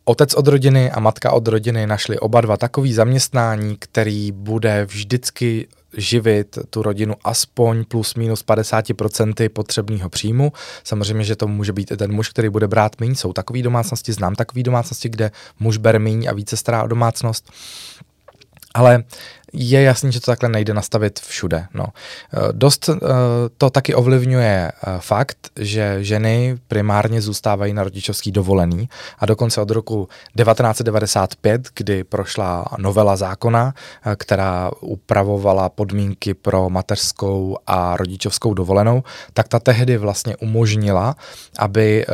otec 0.08 0.34
od 0.34 0.48
rodiny 0.48 0.90
a 0.90 1.00
matka 1.00 1.32
od 1.32 1.48
rodiny 1.48 1.86
našli 1.86 2.18
oba 2.18 2.40
dva 2.40 2.56
takový 2.56 2.92
zaměstnání, 2.92 3.76
který 3.78 4.32
bude 4.32 4.84
vždycky 4.84 5.68
živit 5.96 6.58
tu 6.70 6.82
rodinu 6.82 7.14
aspoň 7.24 7.84
plus 7.84 8.14
minus 8.14 8.44
50% 8.44 9.48
potřebného 9.48 10.08
příjmu. 10.08 10.52
Samozřejmě, 10.84 11.24
že 11.24 11.36
to 11.36 11.48
může 11.48 11.72
být 11.72 11.90
i 11.90 11.96
ten 11.96 12.12
muž, 12.12 12.28
který 12.28 12.48
bude 12.48 12.68
brát 12.68 13.00
méně. 13.00 13.14
Jsou 13.14 13.32
takové 13.32 13.62
domácnosti, 13.62 14.12
znám 14.12 14.34
takové 14.34 14.62
domácnosti, 14.62 15.08
kde 15.08 15.30
muž 15.60 15.76
bere 15.76 15.98
méně 15.98 16.28
a 16.28 16.34
více 16.34 16.56
stará 16.56 16.82
o 16.82 16.86
domácnost. 16.86 17.50
Ale 18.74 19.04
je 19.52 19.82
jasný, 19.82 20.12
že 20.12 20.20
to 20.20 20.30
takhle 20.30 20.48
nejde 20.48 20.74
nastavit 20.74 21.20
všude. 21.20 21.66
No. 21.74 21.86
Eh, 21.86 22.38
dost 22.52 22.88
uh, 22.88 22.96
to 23.58 23.70
taky 23.70 23.94
ovlivňuje 23.94 24.72
uh, 24.72 25.00
fakt, 25.00 25.36
že 25.56 26.04
ženy 26.04 26.58
primárně 26.68 27.22
zůstávají 27.22 27.72
na 27.72 27.84
rodičovský 27.84 28.32
dovolený 28.32 28.88
a 29.18 29.26
dokonce 29.26 29.60
od 29.60 29.70
roku 29.70 30.08
1995, 30.36 31.68
kdy 31.74 32.04
prošla 32.04 32.64
novela 32.78 33.16
zákona, 33.16 33.74
která 34.16 34.70
upravovala 34.80 35.68
podmínky 35.68 36.34
pro 36.34 36.70
mateřskou 36.70 37.56
a 37.66 37.96
rodičovskou 37.96 38.54
dovolenou, 38.54 39.02
tak 39.34 39.48
ta 39.48 39.58
tehdy 39.58 39.96
vlastně 39.96 40.36
umožnila, 40.36 41.16
aby 41.58 42.06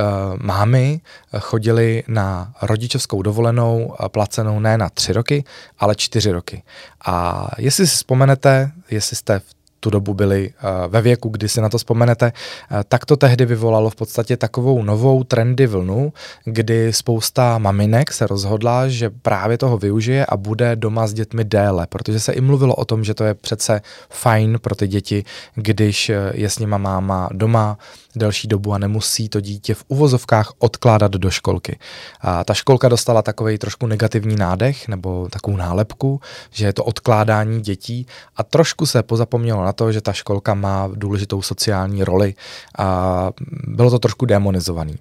mámy 0.42 1.00
chodily 1.38 2.04
na 2.08 2.52
rodičovskou 2.62 3.22
dovolenou 3.22 3.94
placenou 4.08 4.60
ne 4.60 4.78
na 4.78 4.88
tři 4.88 5.12
roky, 5.12 5.44
ale 5.78 5.94
čtyři 5.94 6.32
roky. 6.32 6.62
A 7.06 7.21
jestli 7.58 7.86
si 7.86 7.96
vzpomenete, 7.96 8.70
jestli 8.90 9.16
jste 9.16 9.38
v 9.38 9.44
tu 9.82 9.90
dobu 9.90 10.14
byli 10.14 10.50
uh, 10.50 10.92
ve 10.92 11.02
věku, 11.02 11.28
kdy 11.28 11.48
si 11.48 11.60
na 11.60 11.68
to 11.68 11.78
vzpomenete, 11.78 12.32
uh, 12.32 12.78
tak 12.88 13.06
to 13.06 13.16
tehdy 13.16 13.46
vyvolalo 13.46 13.90
v 13.90 13.96
podstatě 13.96 14.36
takovou 14.36 14.82
novou 14.82 15.24
trendy 15.24 15.66
vlnu, 15.66 16.12
kdy 16.44 16.92
spousta 16.92 17.58
maminek 17.58 18.12
se 18.12 18.26
rozhodla, 18.26 18.88
že 18.88 19.10
právě 19.10 19.58
toho 19.58 19.78
využije 19.78 20.26
a 20.26 20.36
bude 20.36 20.76
doma 20.76 21.06
s 21.06 21.14
dětmi 21.14 21.44
déle, 21.44 21.86
protože 21.86 22.20
se 22.20 22.32
i 22.32 22.40
mluvilo 22.40 22.74
o 22.74 22.84
tom, 22.84 23.04
že 23.04 23.14
to 23.14 23.24
je 23.24 23.34
přece 23.34 23.80
fajn 24.10 24.58
pro 24.62 24.74
ty 24.74 24.88
děti, 24.88 25.24
když 25.54 26.10
eh, 26.10 26.32
je 26.34 26.50
s 26.50 26.58
nima 26.58 26.78
máma 26.78 27.28
doma, 27.32 27.78
delší 28.16 28.48
dobu 28.48 28.72
a 28.72 28.78
nemusí 28.78 29.28
to 29.28 29.40
dítě 29.40 29.74
v 29.74 29.84
uvozovkách 29.88 30.52
odkládat 30.58 31.12
do 31.12 31.30
školky. 31.30 31.78
A 32.20 32.44
ta 32.44 32.54
školka 32.54 32.88
dostala 32.88 33.22
takový 33.22 33.58
trošku 33.58 33.86
negativní 33.86 34.36
nádech 34.36 34.88
nebo 34.88 35.28
takovou 35.30 35.56
nálepku, 35.56 36.20
že 36.50 36.66
je 36.66 36.72
to 36.72 36.84
odkládání 36.84 37.60
dětí 37.60 38.06
a 38.36 38.42
trošku 38.42 38.86
se 38.86 39.02
pozapomnělo 39.02 39.64
na 39.64 39.72
to, 39.72 39.92
že 39.92 40.00
ta 40.00 40.12
školka 40.12 40.54
má 40.54 40.88
důležitou 40.94 41.42
sociální 41.42 42.04
roli 42.04 42.34
a 42.78 43.30
bylo 43.66 43.90
to 43.90 43.98
trošku 43.98 44.26
demonizovaný. 44.26 44.94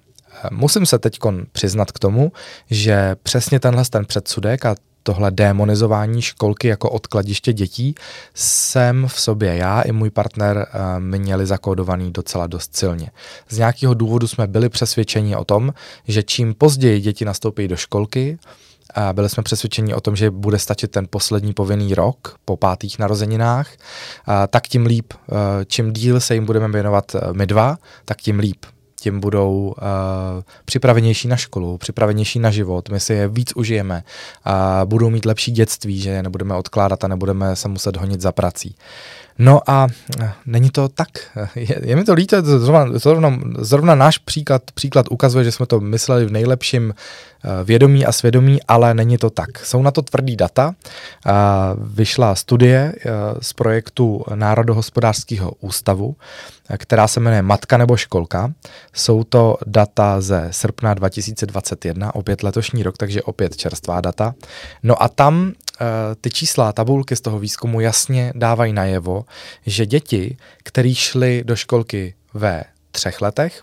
Musím 0.50 0.86
se 0.86 0.98
teď 0.98 1.18
přiznat 1.52 1.92
k 1.92 1.98
tomu, 1.98 2.32
že 2.70 3.16
přesně 3.22 3.60
tenhle 3.60 3.84
ten 3.90 4.04
předsudek 4.04 4.64
a 4.64 4.74
tohle 5.02 5.30
demonizování 5.30 6.22
školky 6.22 6.68
jako 6.68 6.90
odkladiště 6.90 7.52
dětí 7.52 7.94
jsem 8.34 9.06
v 9.08 9.20
sobě 9.20 9.56
já 9.56 9.82
i 9.82 9.92
můj 9.92 10.10
partner 10.10 10.56
uh, 10.56 11.02
měli 11.02 11.46
zakódovaný 11.46 12.12
docela 12.12 12.46
dost 12.46 12.76
silně. 12.76 13.10
Z 13.48 13.58
nějakého 13.58 13.94
důvodu 13.94 14.28
jsme 14.28 14.46
byli 14.46 14.68
přesvědčeni 14.68 15.36
o 15.36 15.44
tom, 15.44 15.72
že 16.08 16.22
čím 16.22 16.54
později 16.54 17.00
děti 17.00 17.24
nastoupí 17.24 17.68
do 17.68 17.76
školky, 17.76 18.38
a 18.94 19.12
byli 19.12 19.28
jsme 19.28 19.42
přesvědčeni 19.42 19.94
o 19.94 20.00
tom, 20.00 20.16
že 20.16 20.30
bude 20.30 20.58
stačit 20.58 20.90
ten 20.90 21.06
poslední 21.10 21.52
povinný 21.52 21.94
rok 21.94 22.36
po 22.44 22.56
pátých 22.56 22.98
narozeninách, 22.98 23.70
a 24.26 24.46
tak 24.46 24.68
tím 24.68 24.86
líp. 24.86 25.12
E, 25.12 25.64
čím 25.64 25.92
díl 25.92 26.20
se 26.20 26.34
jim 26.34 26.46
budeme 26.46 26.68
věnovat 26.68 27.14
e, 27.14 27.18
my 27.32 27.46
dva, 27.46 27.78
tak 28.04 28.20
tím 28.20 28.38
líp 28.38 28.66
tím 29.02 29.20
budou 29.20 29.74
uh, 29.78 30.42
připravenější 30.64 31.28
na 31.28 31.36
školu, 31.36 31.78
připravenější 31.78 32.38
na 32.38 32.50
život, 32.50 32.88
my 32.88 33.00
si 33.00 33.12
je 33.12 33.28
víc 33.28 33.52
užijeme 33.56 34.04
a 34.44 34.82
budou 34.84 35.10
mít 35.10 35.24
lepší 35.24 35.52
dětství, 35.52 36.00
že 36.00 36.10
je 36.10 36.22
nebudeme 36.22 36.54
odkládat 36.54 37.04
a 37.04 37.08
nebudeme 37.08 37.56
se 37.56 37.68
muset 37.68 37.96
honit 37.96 38.20
za 38.20 38.32
prací. 38.32 38.74
No 39.38 39.60
a 39.70 39.86
eh, 40.20 40.32
není 40.46 40.70
to 40.70 40.88
tak. 40.88 41.08
Je, 41.54 41.80
je 41.82 41.96
mi 41.96 42.04
to 42.04 42.14
líto, 42.14 42.42
zrovna, 42.42 42.98
zrovna, 42.98 43.38
zrovna 43.58 43.94
náš 43.94 44.18
příklad, 44.18 44.62
příklad 44.74 45.06
ukazuje, 45.10 45.44
že 45.44 45.52
jsme 45.52 45.66
to 45.66 45.80
mysleli 45.80 46.26
v 46.26 46.32
nejlepším 46.32 46.94
eh, 46.94 47.64
vědomí 47.64 48.06
a 48.06 48.12
svědomí, 48.12 48.62
ale 48.68 48.94
není 48.94 49.18
to 49.18 49.30
tak. 49.30 49.58
Jsou 49.58 49.82
na 49.82 49.90
to 49.90 50.02
tvrdý 50.02 50.36
data. 50.36 50.74
Vyšla 51.78 52.34
studie 52.34 52.94
z 53.40 53.52
projektu 53.52 54.24
Národohospodářského 54.34 55.52
ústavu, 55.60 56.16
která 56.76 57.08
se 57.08 57.20
jmenuje 57.20 57.42
Matka 57.42 57.76
nebo 57.76 57.96
školka. 57.96 58.52
Jsou 58.92 59.24
to 59.24 59.56
data 59.66 60.20
ze 60.20 60.48
srpna 60.50 60.94
2021, 60.94 62.14
opět 62.14 62.42
letošní 62.42 62.82
rok, 62.82 62.98
takže 62.98 63.22
opět 63.22 63.56
čerstvá 63.56 64.00
data. 64.00 64.34
No 64.82 65.02
a 65.02 65.08
tam 65.08 65.52
ty 66.20 66.30
čísla, 66.30 66.72
tabulky 66.72 67.16
z 67.16 67.20
toho 67.20 67.38
výzkumu 67.38 67.80
jasně 67.80 68.32
dávají 68.36 68.72
najevo, 68.72 69.24
že 69.66 69.86
děti, 69.86 70.36
které 70.62 70.94
šly 70.94 71.42
do 71.44 71.56
školky 71.56 72.14
ve 72.34 72.64
třech 72.90 73.20
letech, 73.20 73.62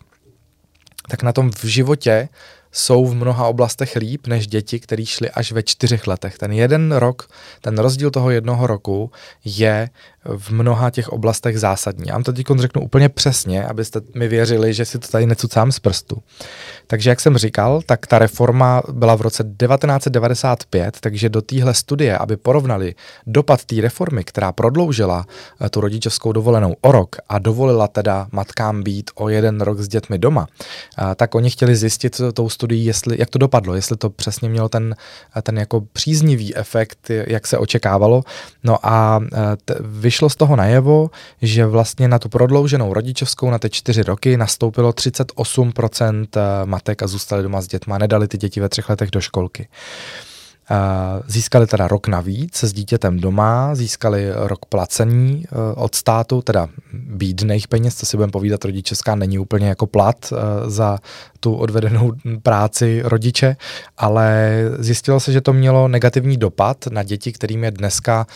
tak 1.09 1.23
na 1.23 1.33
tom 1.33 1.51
v 1.51 1.65
životě 1.65 2.29
jsou 2.71 3.05
v 3.05 3.15
mnoha 3.15 3.47
oblastech 3.47 3.95
líp 3.95 4.27
než 4.27 4.47
děti, 4.47 4.79
které 4.79 5.05
šly 5.05 5.29
až 5.29 5.51
ve 5.51 5.63
čtyřech 5.63 6.07
letech. 6.07 6.37
Ten 6.37 6.51
jeden 6.51 6.91
rok, 6.91 7.27
ten 7.61 7.77
rozdíl 7.77 8.11
toho 8.11 8.29
jednoho 8.29 8.67
roku 8.67 9.11
je 9.45 9.89
v 10.25 10.49
mnoha 10.51 10.89
těch 10.89 11.09
oblastech 11.09 11.59
zásadní. 11.59 12.07
Já 12.07 12.13
vám 12.13 12.23
to 12.23 12.33
teď 12.33 12.47
řeknu 12.57 12.81
úplně 12.81 13.09
přesně, 13.09 13.65
abyste 13.65 14.01
mi 14.15 14.27
věřili, 14.27 14.73
že 14.73 14.85
si 14.85 14.99
to 14.99 15.07
tady 15.07 15.25
necucám 15.25 15.71
z 15.71 15.79
prstu. 15.79 16.17
Takže 16.87 17.09
jak 17.09 17.19
jsem 17.19 17.37
říkal, 17.37 17.81
tak 17.85 18.07
ta 18.07 18.19
reforma 18.19 18.81
byla 18.91 19.15
v 19.15 19.21
roce 19.21 19.43
1995, 19.43 20.97
takže 20.99 21.29
do 21.29 21.41
téhle 21.41 21.73
studie, 21.73 22.17
aby 22.17 22.37
porovnali 22.37 22.95
dopad 23.27 23.65
té 23.65 23.81
reformy, 23.81 24.23
která 24.23 24.51
prodloužila 24.51 25.25
eh, 25.61 25.69
tu 25.69 25.81
rodičovskou 25.81 26.31
dovolenou 26.31 26.75
o 26.81 26.91
rok 26.91 27.15
a 27.29 27.39
dovolila 27.39 27.87
teda 27.87 28.27
matkám 28.31 28.83
být 28.83 29.11
o 29.15 29.29
jeden 29.29 29.61
rok 29.61 29.79
s 29.79 29.87
dětmi 29.87 30.17
doma, 30.17 30.47
eh, 30.97 31.15
tak 31.15 31.35
oni 31.35 31.49
chtěli 31.49 31.75
zjistit 31.75 32.21
tou 32.33 32.49
studií, 32.59 32.85
jestli, 32.85 33.15
jak 33.19 33.29
to 33.29 33.39
dopadlo, 33.39 33.75
jestli 33.75 33.97
to 33.97 34.09
přesně 34.09 34.49
mělo 34.49 34.69
ten, 34.69 34.95
ten 35.43 35.57
jako 35.57 35.81
příznivý 35.93 36.55
efekt, 36.55 37.11
jak 37.27 37.47
se 37.47 37.57
očekávalo. 37.57 38.23
No 38.63 38.77
a 38.83 39.19
t- 39.65 39.75
vyšlo 39.79 40.29
z 40.29 40.35
toho 40.35 40.55
najevo, 40.55 41.09
že 41.41 41.65
vlastně 41.65 42.07
na 42.07 42.19
tu 42.19 42.29
prodlouženou 42.29 42.93
rodičovskou 42.93 43.49
na 43.49 43.59
ty 43.59 43.69
čtyři 43.69 44.03
roky 44.03 44.37
nastoupilo 44.37 44.91
38% 44.91 46.27
matek 46.65 47.03
a 47.03 47.07
zůstali 47.07 47.43
doma 47.43 47.61
s 47.61 47.67
dětma, 47.67 47.97
nedali 47.97 48.27
ty 48.27 48.37
děti 48.37 48.59
ve 48.59 48.69
třech 48.69 48.89
letech 48.89 49.11
do 49.11 49.21
školky. 49.21 49.67
Získali 51.27 51.67
teda 51.67 51.87
rok 51.87 52.07
navíc 52.07 52.63
s 52.63 52.73
dítětem 52.73 53.19
doma, 53.19 53.75
získali 53.75 54.31
rok 54.35 54.65
placení 54.65 55.43
eh, 55.45 55.55
od 55.75 55.95
státu, 55.95 56.41
teda 56.41 56.67
bídných 56.93 57.67
peněz, 57.67 57.95
co 57.95 58.05
si 58.05 58.17
budeme 58.17 58.31
povídat, 58.31 58.65
rodičovská 58.65 59.15
není 59.15 59.39
úplně 59.39 59.67
jako 59.67 59.87
plat 59.87 60.33
eh, 60.33 60.35
za 60.69 60.99
tu 61.39 61.55
odvedenou 61.55 62.11
práci 62.43 63.01
rodiče, 63.03 63.55
ale 63.97 64.61
zjistilo 64.79 65.19
se, 65.19 65.31
že 65.31 65.41
to 65.41 65.53
mělo 65.53 65.87
negativní 65.87 66.37
dopad 66.37 66.87
na 66.87 67.03
děti, 67.03 67.31
kterým 67.31 67.63
je 67.63 67.71
dneska 67.71 68.27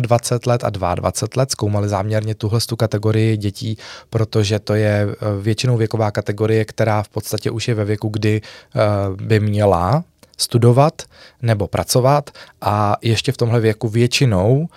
21 0.00 0.52
let 0.52 0.64
a 0.64 0.70
22 0.70 0.94
let. 1.36 1.50
Zkoumali 1.50 1.88
záměrně 1.88 2.34
tuhle 2.34 2.60
tu 2.68 2.76
kategorii 2.76 3.36
dětí, 3.36 3.78
protože 4.10 4.58
to 4.58 4.74
je 4.74 5.06
eh, 5.10 5.42
většinou 5.42 5.76
věková 5.76 6.10
kategorie, 6.10 6.64
která 6.64 7.02
v 7.02 7.08
podstatě 7.08 7.50
už 7.50 7.68
je 7.68 7.74
ve 7.74 7.84
věku, 7.84 8.08
kdy 8.08 8.40
by 9.16 9.40
měla 9.40 10.04
studovat 10.36 11.02
nebo 11.42 11.68
pracovat 11.68 12.30
a 12.60 12.96
ještě 13.02 13.32
v 13.32 13.36
tomhle 13.36 13.60
věku 13.60 13.88
většinou 13.88 14.58
uh, 14.58 14.68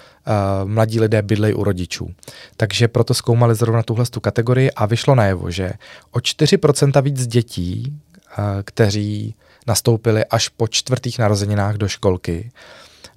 mladí 0.69 0.99
lidé 0.99 1.21
bydlejí 1.21 1.53
u 1.53 1.63
rodičů. 1.63 2.09
Takže 2.57 2.87
proto 2.87 3.13
zkoumali 3.13 3.55
zrovna 3.55 3.83
tuhle 3.83 4.05
tu 4.05 4.19
kategorii 4.19 4.71
a 4.71 4.85
vyšlo 4.85 5.15
najevo, 5.15 5.51
že 5.51 5.71
o 6.11 6.19
4% 6.19 7.01
víc 7.01 7.27
dětí, 7.27 7.93
uh, 8.37 8.45
kteří 8.63 9.35
nastoupili 9.67 10.25
až 10.25 10.49
po 10.49 10.67
čtvrtých 10.67 11.19
narozeninách 11.19 11.75
do 11.75 11.87
školky, 11.87 12.51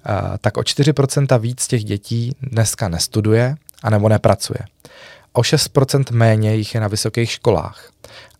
uh, 0.09 0.37
tak 0.41 0.57
o 0.57 0.61
4% 0.61 1.39
víc 1.39 1.67
těch 1.67 1.83
dětí 1.83 2.35
dneska 2.41 2.87
nestuduje 2.87 3.55
anebo 3.83 4.09
nepracuje. 4.09 4.59
O 5.33 5.41
6% 5.41 6.03
méně 6.11 6.55
jich 6.55 6.75
je 6.75 6.81
na 6.81 6.87
vysokých 6.87 7.31
školách. 7.31 7.91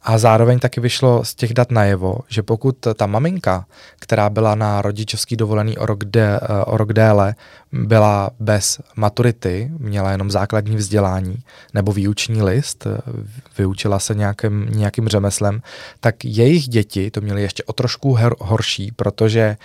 A 0.04 0.18
zároveň 0.18 0.60
taky 0.60 0.82
vyšlo 0.82 1.26
z 1.26 1.36
těch 1.36 1.54
dat 1.54 1.72
najevo, 1.72 2.16
že 2.28 2.44
pokud 2.44 2.88
ta 2.96 3.06
maminka, 3.06 3.66
která 4.00 4.30
byla 4.30 4.56
na 4.56 4.82
rodičovský 4.82 5.36
dovolený 5.36 5.78
o 5.78 5.86
rok, 5.86 6.06
de, 6.06 6.40
o 6.66 6.78
rok 6.78 6.94
déle, 6.94 7.36
byla 7.72 8.30
bez 8.40 8.82
maturity, 8.96 9.72
měla 9.78 10.12
jenom 10.12 10.32
základní 10.32 10.76
vzdělání 10.76 11.44
nebo 11.74 11.92
výuční 11.92 12.42
list, 12.42 12.88
vyučila 13.58 14.00
se 14.00 14.16
nějakým, 14.16 14.68
nějakým 14.70 15.08
řemeslem, 15.08 15.62
tak 16.00 16.26
jejich 16.26 16.68
děti 16.68 17.12
to 17.12 17.22
měly 17.22 17.42
ještě 17.42 17.64
o 17.64 17.74
trošku 17.74 18.18
horší, 18.40 18.92
protože 18.96 19.58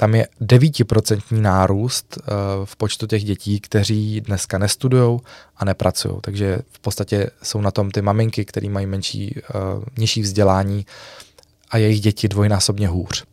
tam 0.00 0.14
je 0.14 0.28
9% 0.40 1.20
nárůst 1.30 2.18
uh, 2.18 2.24
v 2.64 2.76
počtu 2.76 3.06
těch 3.06 3.24
dětí, 3.24 3.60
kteří 3.60 4.20
dneska 4.20 4.58
nestudují 4.58 5.20
a 5.56 5.64
nepracují. 5.64 6.14
Takže 6.20 6.58
v 6.70 6.78
podstatě 6.78 7.30
jsou 7.42 7.60
na 7.60 7.70
tom 7.70 7.90
ty 7.90 8.02
maminky, 8.02 8.44
které 8.44 8.68
mají 8.68 8.86
menší, 8.86 9.40
uh, 9.54 9.84
nižší 9.98 10.22
vzdělání 10.22 10.86
a 11.70 11.78
jejich 11.78 12.00
děti 12.00 12.28
dvojnásobně 12.28 12.88
hůř. 12.88 13.24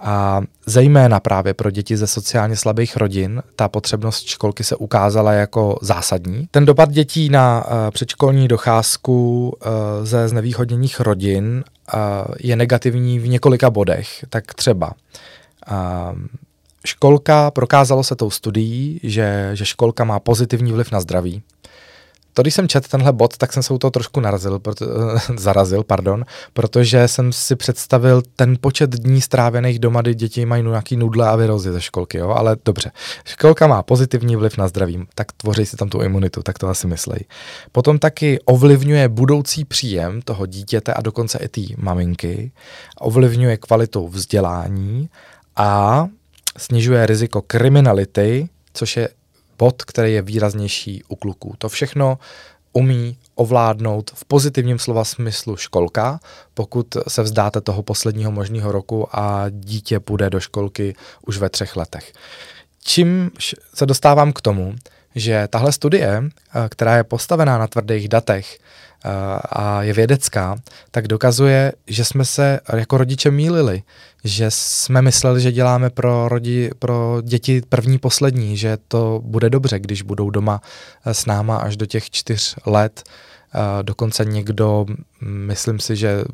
A 0.00 0.42
zejména 0.66 1.20
právě 1.20 1.54
pro 1.54 1.70
děti 1.70 1.96
ze 1.96 2.06
sociálně 2.06 2.56
slabých 2.56 2.96
rodin 2.96 3.42
ta 3.56 3.68
potřebnost 3.68 4.26
školky 4.26 4.64
se 4.64 4.76
ukázala 4.76 5.32
jako 5.32 5.78
zásadní. 5.82 6.48
Ten 6.50 6.64
dopad 6.64 6.90
dětí 6.90 7.28
na 7.28 7.64
uh, 7.64 7.72
předškolní 7.90 8.48
docházku 8.48 9.48
uh, 9.48 9.68
ze 10.06 10.28
znevýhodněných 10.28 11.00
rodin 11.00 11.64
uh, 11.94 12.00
je 12.40 12.56
negativní 12.56 13.18
v 13.18 13.28
několika 13.28 13.70
bodech. 13.70 14.24
Tak 14.28 14.54
třeba 14.54 14.92
školka, 16.86 17.50
prokázalo 17.50 18.04
se 18.04 18.16
tou 18.16 18.30
studií, 18.30 19.00
že, 19.02 19.50
že 19.54 19.66
školka 19.66 20.04
má 20.04 20.20
pozitivní 20.20 20.72
vliv 20.72 20.92
na 20.92 21.00
zdraví. 21.00 21.42
To, 22.34 22.42
když 22.42 22.54
jsem 22.54 22.68
četl 22.68 22.88
tenhle 22.88 23.12
bod, 23.12 23.36
tak 23.36 23.52
jsem 23.52 23.62
se 23.62 23.74
u 23.74 23.78
toho 23.78 23.90
trošku 23.90 24.20
narazil, 24.20 24.58
proto, 24.58 24.86
zarazil, 25.36 25.82
pardon, 25.84 26.24
protože 26.52 27.08
jsem 27.08 27.32
si 27.32 27.56
představil 27.56 28.22
ten 28.36 28.56
počet 28.60 28.90
dní 28.90 29.20
strávených 29.20 29.78
doma, 29.78 30.00
kdy 30.00 30.14
děti 30.14 30.46
mají 30.46 30.62
nějaký 30.62 30.96
nudle 30.96 31.28
a 31.28 31.36
virozy 31.36 31.72
ze 31.72 31.80
školky, 31.80 32.18
jo? 32.18 32.30
ale 32.30 32.56
dobře. 32.64 32.92
Školka 33.24 33.66
má 33.66 33.82
pozitivní 33.82 34.36
vliv 34.36 34.56
na 34.56 34.68
zdraví, 34.68 35.06
tak 35.14 35.32
tvoří 35.32 35.66
si 35.66 35.76
tam 35.76 35.88
tu 35.88 36.02
imunitu, 36.02 36.42
tak 36.42 36.58
to 36.58 36.68
asi 36.68 36.86
myslej. 36.86 37.20
Potom 37.72 37.98
taky 37.98 38.40
ovlivňuje 38.44 39.08
budoucí 39.08 39.64
příjem 39.64 40.22
toho 40.22 40.46
dítěte 40.46 40.94
a 40.94 41.00
dokonce 41.00 41.38
i 41.38 41.48
té 41.48 41.74
maminky, 41.76 42.52
ovlivňuje 43.00 43.56
kvalitu 43.56 44.08
vzdělání 44.08 45.08
a 45.56 46.06
snižuje 46.58 47.06
riziko 47.06 47.42
kriminality, 47.42 48.48
což 48.74 48.96
je 48.96 49.08
bod, 49.58 49.82
který 49.82 50.12
je 50.12 50.22
výraznější 50.22 51.02
u 51.08 51.16
kluků. 51.16 51.54
To 51.58 51.68
všechno 51.68 52.18
umí 52.72 53.16
ovládnout 53.34 54.10
v 54.14 54.24
pozitivním 54.24 54.78
slova 54.78 55.04
smyslu 55.04 55.56
školka, 55.56 56.20
pokud 56.54 56.96
se 57.08 57.22
vzdáte 57.22 57.60
toho 57.60 57.82
posledního 57.82 58.30
možného 58.30 58.72
roku 58.72 59.16
a 59.16 59.44
dítě 59.48 60.00
půjde 60.00 60.30
do 60.30 60.40
školky 60.40 60.94
už 61.26 61.38
ve 61.38 61.48
třech 61.48 61.76
letech. 61.76 62.12
Čím 62.84 63.30
se 63.74 63.86
dostávám 63.86 64.32
k 64.32 64.40
tomu, 64.40 64.74
že 65.14 65.48
tahle 65.50 65.72
studie, 65.72 66.22
eh, 66.24 66.68
která 66.68 66.96
je 66.96 67.04
postavená 67.04 67.58
na 67.58 67.66
tvrdých 67.66 68.08
datech, 68.08 68.58
a 69.52 69.82
je 69.82 69.92
vědecká, 69.92 70.56
tak 70.90 71.08
dokazuje, 71.08 71.72
že 71.86 72.04
jsme 72.04 72.24
se 72.24 72.60
jako 72.76 72.98
rodiče 72.98 73.30
mýlili, 73.30 73.82
že 74.24 74.46
jsme 74.48 75.02
mysleli, 75.02 75.40
že 75.40 75.52
děláme 75.52 75.90
pro, 75.90 76.28
rodi, 76.28 76.70
pro 76.78 77.22
děti 77.22 77.62
první, 77.68 77.98
poslední, 77.98 78.56
že 78.56 78.78
to 78.88 79.20
bude 79.24 79.50
dobře, 79.50 79.78
když 79.78 80.02
budou 80.02 80.30
doma 80.30 80.60
s 81.04 81.26
náma 81.26 81.56
až 81.56 81.76
do 81.76 81.86
těch 81.86 82.10
čtyř 82.10 82.56
let. 82.66 83.02
Dokonce 83.82 84.24
někdo, 84.24 84.86
myslím 85.20 85.80
si, 85.80 85.96
že 85.96 86.24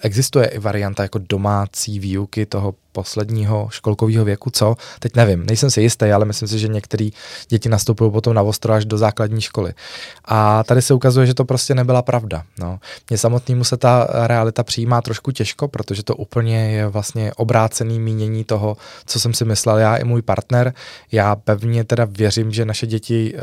existuje 0.00 0.46
i 0.46 0.58
varianta 0.58 1.02
jako 1.02 1.18
domácí 1.18 1.98
výuky 1.98 2.46
toho 2.46 2.74
posledního 2.94 3.68
školkového 3.70 4.24
věku, 4.24 4.50
co? 4.50 4.76
Teď 4.98 5.16
nevím, 5.16 5.46
nejsem 5.46 5.70
si 5.70 5.82
jistý, 5.82 6.06
ale 6.06 6.24
myslím 6.24 6.48
si, 6.48 6.58
že 6.58 6.68
některé 6.68 7.08
děti 7.48 7.68
nastupují 7.68 8.12
potom 8.12 8.34
na 8.34 8.42
ostro 8.42 8.72
až 8.72 8.84
do 8.84 8.98
základní 8.98 9.40
školy. 9.40 9.74
A 10.24 10.64
tady 10.64 10.82
se 10.82 10.94
ukazuje, 10.94 11.26
že 11.26 11.34
to 11.34 11.44
prostě 11.44 11.74
nebyla 11.74 12.02
pravda. 12.02 12.42
No. 12.58 12.78
Mně 13.10 13.18
samotnému 13.18 13.64
se 13.64 13.76
ta 13.76 14.08
realita 14.26 14.62
přijímá 14.62 15.02
trošku 15.02 15.32
těžko, 15.32 15.68
protože 15.68 16.02
to 16.02 16.16
úplně 16.16 16.70
je 16.70 16.86
vlastně 16.86 17.32
obrácený 17.34 18.00
mínění 18.00 18.44
toho, 18.44 18.76
co 19.06 19.20
jsem 19.20 19.34
si 19.34 19.44
myslel 19.44 19.78
já 19.78 19.96
i 19.96 20.04
můj 20.04 20.22
partner. 20.22 20.74
Já 21.12 21.36
pevně 21.36 21.84
teda 21.84 22.06
věřím, 22.10 22.52
že 22.52 22.64
naše 22.64 22.86
děti 22.86 23.34
eh, 23.36 23.42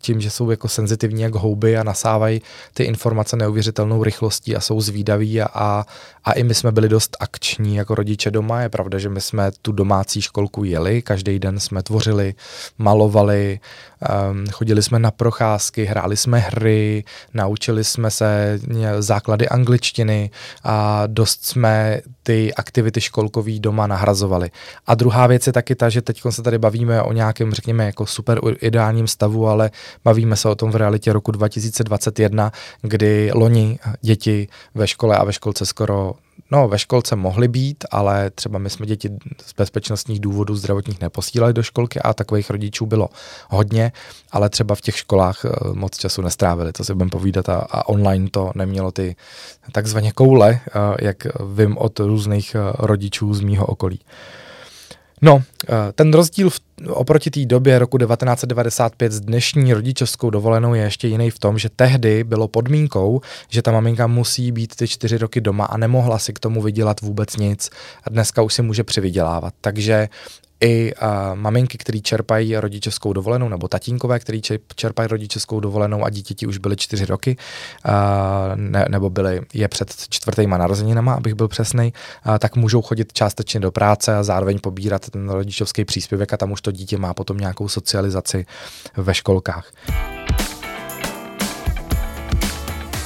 tím, 0.00 0.20
že 0.20 0.30
jsou 0.30 0.50
jako 0.50 0.68
senzitivní 0.68 1.22
jak 1.22 1.34
houby 1.34 1.76
a 1.76 1.82
nasávají 1.82 2.42
ty 2.74 2.84
informace 2.84 3.36
neuvěřitelnou 3.36 4.04
rychlostí 4.04 4.56
a 4.56 4.60
jsou 4.60 4.80
zvídaví 4.80 5.42
a, 5.42 5.48
a, 5.54 5.84
a 6.24 6.32
i 6.32 6.42
my 6.42 6.54
jsme 6.54 6.72
byli 6.72 6.88
dost 6.88 7.16
akční 7.20 7.76
jako 7.76 7.94
rodiče 7.94 8.30
doma. 8.30 8.62
Je 8.62 8.68
pravda, 8.80 8.98
že 8.98 9.08
my 9.08 9.20
jsme 9.20 9.50
tu 9.62 9.72
domácí 9.72 10.22
školku 10.22 10.64
jeli, 10.64 11.02
každý 11.02 11.38
den 11.38 11.60
jsme 11.60 11.82
tvořili, 11.82 12.34
malovali, 12.78 13.60
um, 14.32 14.46
chodili 14.46 14.82
jsme 14.82 14.98
na 14.98 15.10
procházky, 15.10 15.84
hráli 15.84 16.16
jsme 16.16 16.38
hry, 16.38 17.04
naučili 17.34 17.84
jsme 17.84 18.10
se 18.10 18.58
základy 18.98 19.48
angličtiny 19.48 20.30
a 20.64 21.02
dost 21.06 21.44
jsme 21.44 22.00
ty 22.22 22.54
aktivity 22.54 23.00
školkový 23.00 23.60
doma 23.60 23.86
nahrazovali. 23.86 24.50
A 24.86 24.94
druhá 24.94 25.26
věc 25.26 25.46
je 25.46 25.52
taky 25.52 25.74
ta, 25.74 25.88
že 25.88 26.02
teď 26.02 26.22
se 26.30 26.42
tady 26.42 26.58
bavíme 26.58 27.02
o 27.02 27.12
nějakém, 27.12 27.52
řekněme, 27.52 27.84
jako 27.84 28.06
super 28.06 28.40
ideálním 28.60 29.08
stavu, 29.08 29.48
ale 29.48 29.70
bavíme 30.04 30.36
se 30.36 30.48
o 30.48 30.54
tom 30.54 30.70
v 30.70 30.76
realitě 30.76 31.12
roku 31.12 31.32
2021, 31.32 32.52
kdy 32.82 33.30
loni 33.34 33.78
děti 34.00 34.48
ve 34.74 34.86
škole 34.86 35.16
a 35.16 35.24
ve 35.24 35.32
školce 35.32 35.66
skoro 35.66 36.14
no 36.50 36.68
ve 36.68 36.78
školce 36.78 37.16
mohly 37.16 37.48
být, 37.48 37.84
ale 37.90 38.30
třeba 38.30 38.58
my 38.58 38.70
jsme 38.70 38.86
děti 38.86 39.10
z 39.46 39.54
bezpečnostních 39.54 40.20
důvodů 40.20 40.56
zdravotních 40.56 41.00
neposílali 41.00 41.52
do 41.52 41.62
školky 41.62 42.00
a 42.00 42.14
takových 42.14 42.50
rodičů 42.50 42.86
bylo 42.86 43.08
hodně, 43.48 43.92
ale 44.32 44.48
třeba 44.48 44.74
v 44.74 44.80
těch 44.80 44.96
školách 44.96 45.44
eh, 45.44 45.48
moc 45.72 45.98
času 45.98 46.22
nestrávili, 46.22 46.72
to 46.72 46.84
si 46.84 46.94
budeme 46.94 47.10
povídat 47.10 47.48
a, 47.48 47.56
a 47.56 47.88
online 47.88 48.30
to 48.30 48.52
nemělo 48.54 48.92
ty 48.92 49.16
takzvaně 49.72 50.12
koule, 50.12 50.60
eh, 50.66 50.70
jak 51.00 51.26
vím 51.54 51.78
od 51.78 51.98
různých 51.98 52.54
eh, 52.54 52.72
rodičů 52.78 53.34
z 53.34 53.40
mýho 53.40 53.66
okolí. 53.66 54.00
No, 55.22 55.42
eh, 55.68 55.92
ten 55.94 56.12
rozdíl 56.12 56.50
v, 56.50 56.60
oproti 56.88 57.30
té 57.30 57.44
době 57.44 57.78
roku 57.78 57.98
1995 57.98 59.12
s 59.12 59.20
dnešní 59.20 59.74
rodičovskou 59.74 60.30
dovolenou 60.30 60.74
je 60.74 60.82
ještě 60.82 61.08
jiný 61.08 61.30
v 61.30 61.38
tom, 61.38 61.58
že 61.58 61.68
tehdy 61.76 62.24
bylo 62.24 62.48
podmínkou, 62.48 63.20
že 63.48 63.62
ta 63.62 63.72
maminka 63.72 64.06
musí 64.06 64.52
být 64.52 64.76
ty 64.76 64.88
čtyři 64.88 65.18
roky 65.18 65.40
doma 65.40 65.64
a 65.64 65.76
nemohla 65.76 66.18
si 66.18 66.32
k 66.32 66.38
tomu 66.38 66.62
vydělat 66.62 67.00
vůbec 67.00 67.36
nic. 67.36 67.70
A 68.04 68.10
dneska 68.10 68.42
už 68.42 68.54
si 68.54 68.62
může 68.62 68.84
přivydělávat. 68.84 69.54
Takže 69.60 70.08
i 70.60 70.92
uh, 70.94 71.08
maminky, 71.34 71.78
které 71.78 72.00
čerpají 72.00 72.56
rodičovskou 72.56 73.12
dovolenou, 73.12 73.48
nebo 73.48 73.68
tatínkové, 73.68 74.18
který 74.18 74.42
čerpají 74.74 75.08
rodičovskou 75.08 75.60
dovolenou 75.60 76.04
a 76.04 76.10
dítěti 76.10 76.46
už 76.46 76.58
byly 76.58 76.76
čtyři 76.76 77.06
roky, 77.06 77.36
uh, 77.88 77.92
ne, 78.56 78.86
nebo 78.88 79.10
byly 79.10 79.40
je 79.54 79.68
před 79.68 79.94
čtvrtýma 80.08 80.58
narozeninama, 80.58 81.14
abych 81.14 81.34
byl 81.34 81.48
přesný, 81.48 81.92
uh, 82.26 82.38
tak 82.38 82.56
můžou 82.56 82.82
chodit 82.82 83.12
částečně 83.12 83.60
do 83.60 83.72
práce 83.72 84.16
a 84.16 84.22
zároveň 84.22 84.58
pobírat 84.58 85.10
ten 85.10 85.28
rodičovský 85.28 85.84
příspěvek 85.84 86.32
a 86.32 86.36
tam 86.36 86.52
už 86.52 86.60
to 86.60 86.72
dítě 86.72 86.98
má 86.98 87.14
potom 87.14 87.38
nějakou 87.38 87.68
socializaci 87.68 88.46
ve 88.96 89.14
školkách. 89.14 89.72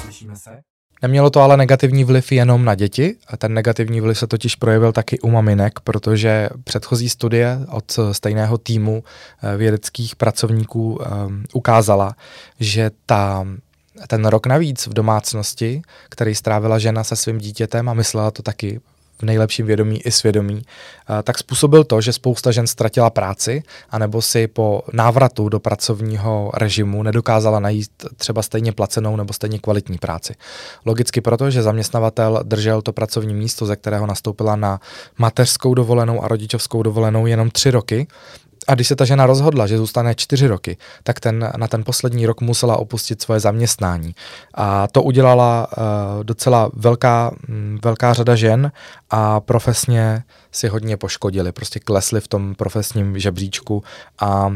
Slyšíme 0.02 0.36
se? 0.36 0.73
Nemělo 1.04 1.30
to 1.30 1.40
ale 1.40 1.56
negativní 1.56 2.04
vliv 2.04 2.32
jenom 2.32 2.64
na 2.64 2.74
děti. 2.74 3.16
A 3.28 3.36
ten 3.36 3.54
negativní 3.54 4.00
vliv 4.00 4.18
se 4.18 4.26
totiž 4.26 4.56
projevil 4.56 4.92
taky 4.92 5.20
u 5.20 5.30
maminek, 5.30 5.80
protože 5.80 6.48
předchozí 6.64 7.08
studie 7.08 7.58
od 7.68 7.98
stejného 8.12 8.58
týmu 8.58 9.04
eh, 9.04 9.56
vědeckých 9.56 10.16
pracovníků 10.16 10.94
um, 10.94 11.44
ukázala, 11.52 12.16
že 12.60 12.90
ta 13.06 13.46
ten 14.06 14.26
rok 14.26 14.46
navíc 14.46 14.86
v 14.86 14.92
domácnosti, 14.92 15.82
který 16.08 16.34
strávila 16.34 16.78
žena 16.78 17.04
se 17.04 17.16
svým 17.16 17.38
dítětem 17.38 17.88
a 17.88 17.94
myslela 17.94 18.30
to 18.30 18.42
taky 18.42 18.80
nejlepším 19.24 19.66
vědomí 19.66 20.00
i 20.02 20.10
svědomí, 20.10 20.62
tak 21.22 21.38
způsobil 21.38 21.84
to, 21.84 22.00
že 22.00 22.12
spousta 22.12 22.50
žen 22.52 22.66
ztratila 22.66 23.10
práci, 23.10 23.62
anebo 23.90 24.22
si 24.22 24.46
po 24.46 24.82
návratu 24.92 25.48
do 25.48 25.60
pracovního 25.60 26.50
režimu 26.54 27.02
nedokázala 27.02 27.60
najít 27.60 27.90
třeba 28.16 28.42
stejně 28.42 28.72
placenou 28.72 29.16
nebo 29.16 29.32
stejně 29.32 29.58
kvalitní 29.58 29.98
práci. 29.98 30.34
Logicky 30.84 31.20
proto, 31.20 31.50
že 31.50 31.62
zaměstnavatel 31.62 32.40
držel 32.42 32.82
to 32.82 32.92
pracovní 32.92 33.34
místo, 33.34 33.66
ze 33.66 33.76
kterého 33.76 34.06
nastoupila 34.06 34.56
na 34.56 34.80
mateřskou 35.18 35.74
dovolenou 35.74 36.24
a 36.24 36.28
rodičovskou 36.28 36.82
dovolenou 36.82 37.26
jenom 37.26 37.50
tři 37.50 37.70
roky, 37.70 38.06
a 38.68 38.74
když 38.74 38.88
se 38.88 38.96
ta 38.96 39.04
žena 39.04 39.26
rozhodla, 39.26 39.66
že 39.66 39.78
zůstane 39.78 40.14
čtyři 40.14 40.46
roky, 40.46 40.76
tak 41.02 41.20
ten, 41.20 41.52
na 41.56 41.68
ten 41.68 41.84
poslední 41.84 42.26
rok 42.26 42.40
musela 42.40 42.76
opustit 42.76 43.22
svoje 43.22 43.40
zaměstnání. 43.40 44.14
A 44.54 44.86
to 44.88 45.02
udělala 45.02 45.68
uh, 45.68 46.24
docela 46.24 46.70
velká, 46.74 47.30
um, 47.48 47.78
velká 47.84 48.12
řada 48.12 48.34
žen 48.34 48.72
a 49.10 49.40
profesně 49.40 50.22
si 50.52 50.68
hodně 50.68 50.96
poškodili. 50.96 51.52
Prostě 51.52 51.80
klesli 51.80 52.20
v 52.20 52.28
tom 52.28 52.54
profesním 52.54 53.18
žebříčku 53.18 53.82
a 54.18 54.52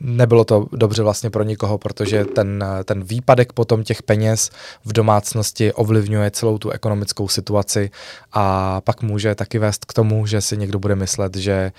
nebylo 0.00 0.44
to 0.44 0.66
dobře 0.72 1.02
vlastně 1.02 1.30
pro 1.30 1.42
nikoho, 1.42 1.78
protože 1.78 2.24
ten, 2.24 2.64
ten 2.84 3.04
výpadek 3.04 3.52
potom 3.52 3.84
těch 3.84 4.02
peněz 4.02 4.50
v 4.84 4.92
domácnosti 4.92 5.72
ovlivňuje 5.72 6.30
celou 6.30 6.58
tu 6.58 6.70
ekonomickou 6.70 7.28
situaci 7.28 7.90
a 8.32 8.80
pak 8.80 9.02
může 9.02 9.34
taky 9.34 9.58
vést 9.58 9.84
k 9.84 9.92
tomu, 9.92 10.26
že 10.26 10.40
si 10.40 10.56
někdo 10.56 10.78
bude 10.78 10.96
myslet, 10.96 11.36
že 11.36 11.72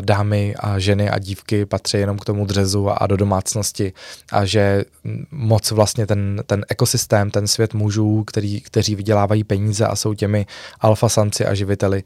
dámy 0.00 0.54
a 0.58 0.78
ženy 0.78 1.10
a 1.10 1.18
dívky 1.18 1.66
patří 1.66 1.96
jenom 1.96 2.18
k 2.18 2.24
tomu 2.24 2.46
dřezu 2.46 3.02
a 3.02 3.06
do 3.06 3.16
domácnosti 3.16 3.92
a 4.32 4.44
že 4.44 4.84
moc 5.30 5.70
vlastně 5.70 6.06
ten, 6.06 6.42
ten 6.46 6.64
ekosystém, 6.68 7.30
ten 7.30 7.46
svět 7.46 7.74
mužů, 7.74 8.24
který, 8.26 8.60
kteří 8.60 8.94
vydělávají 8.94 9.44
peníze 9.44 9.86
a 9.86 9.96
jsou 9.96 10.14
těmi 10.14 10.46
alfasanci 10.80 11.46
a 11.46 11.54
živiteli, 11.54 12.02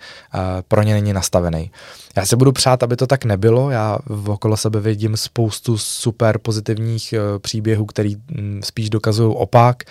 pro 0.68 0.82
ně 0.82 0.94
není 0.94 1.12
nastavený. 1.12 1.70
Já 2.16 2.26
se 2.26 2.36
budu 2.36 2.52
přát, 2.52 2.82
aby 2.82 2.96
to 2.96 3.06
tak 3.06 3.24
nebylo. 3.24 3.70
Já 3.70 3.98
okolo 4.26 4.56
sebe 4.56 4.80
vidím 4.80 5.16
spoustu 5.16 5.39
super 5.76 6.38
pozitivních 6.38 7.14
uh, 7.16 7.38
příběhů, 7.38 7.86
který 7.86 8.16
um, 8.16 8.60
spíš 8.64 8.90
dokazují 8.90 9.34
opak. 9.36 9.82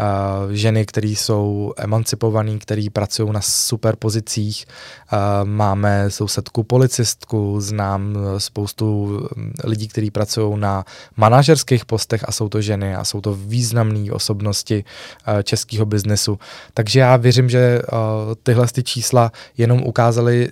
Uh, 0.00 0.52
ženy, 0.52 0.86
které 0.86 1.08
jsou 1.08 1.72
emancipované, 1.76 2.58
které 2.58 2.86
pracují 2.92 3.32
na 3.32 3.40
super 3.40 3.96
pozicích. 3.96 4.66
Uh, 5.12 5.18
máme 5.48 6.10
sousedku 6.10 6.62
policistku, 6.62 7.60
znám 7.60 8.18
spoustu 8.38 9.06
mm, 9.36 9.52
lidí, 9.64 9.88
kteří 9.88 10.10
pracují 10.10 10.60
na 10.60 10.84
manažerských 11.16 11.84
postech 11.84 12.28
a 12.28 12.32
jsou 12.32 12.48
to 12.48 12.60
ženy 12.60 12.94
a 12.94 13.04
jsou 13.04 13.20
to 13.20 13.34
významné 13.34 14.12
osobnosti 14.12 14.84
českého 15.42 15.86
biznesu. 15.86 16.38
Takže 16.74 17.00
já 17.00 17.16
věřím, 17.16 17.50
že 17.50 17.82
tyhle 18.42 18.66
ty 18.66 18.82
čísla 18.82 19.32
jenom 19.56 19.82
ukázaly 19.82 20.48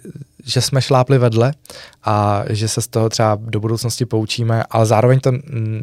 že 0.47 0.61
jsme 0.61 0.83
šlápli 0.83 1.19
vedle 1.19 1.53
a 2.05 2.45
že 2.49 2.69
se 2.69 2.83
z 2.83 2.87
toho 2.87 3.09
třeba 3.09 3.39
do 3.41 3.61
budoucnosti 3.61 4.07
poučíme, 4.07 4.63
ale 4.71 4.87
zároveň 4.87 5.21
to 5.21 5.33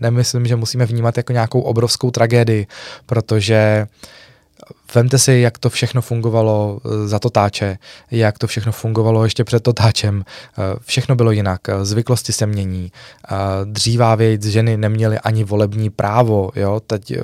nemyslím, 0.01 0.47
že 0.47 0.55
musíme 0.55 0.85
vnímat 0.85 1.17
jako 1.17 1.33
nějakou 1.33 1.61
obrovskou 1.61 2.11
tragédii, 2.11 2.67
protože 3.05 3.87
Vemte 4.95 5.17
si, 5.17 5.33
jak 5.33 5.57
to 5.57 5.69
všechno 5.69 6.01
fungovalo 6.01 6.79
eh, 6.85 7.07
za 7.07 7.19
totáče, 7.19 7.77
jak 8.11 8.37
to 8.37 8.47
všechno 8.47 8.71
fungovalo 8.71 9.23
ještě 9.23 9.43
před 9.43 9.63
totáčem. 9.63 10.25
Eh, 10.57 10.61
všechno 10.85 11.15
bylo 11.15 11.31
jinak, 11.31 11.61
zvyklosti 11.81 12.33
se 12.33 12.45
mění. 12.45 12.91
Dřívá 13.63 14.15
věc, 14.15 14.43
ženy 14.45 14.77
neměly 14.77 15.19
ani 15.19 15.43
volební 15.43 15.89
právo, 15.89 16.51
jo, 16.55 16.79
teď 16.87 17.11
eh, 17.11 17.21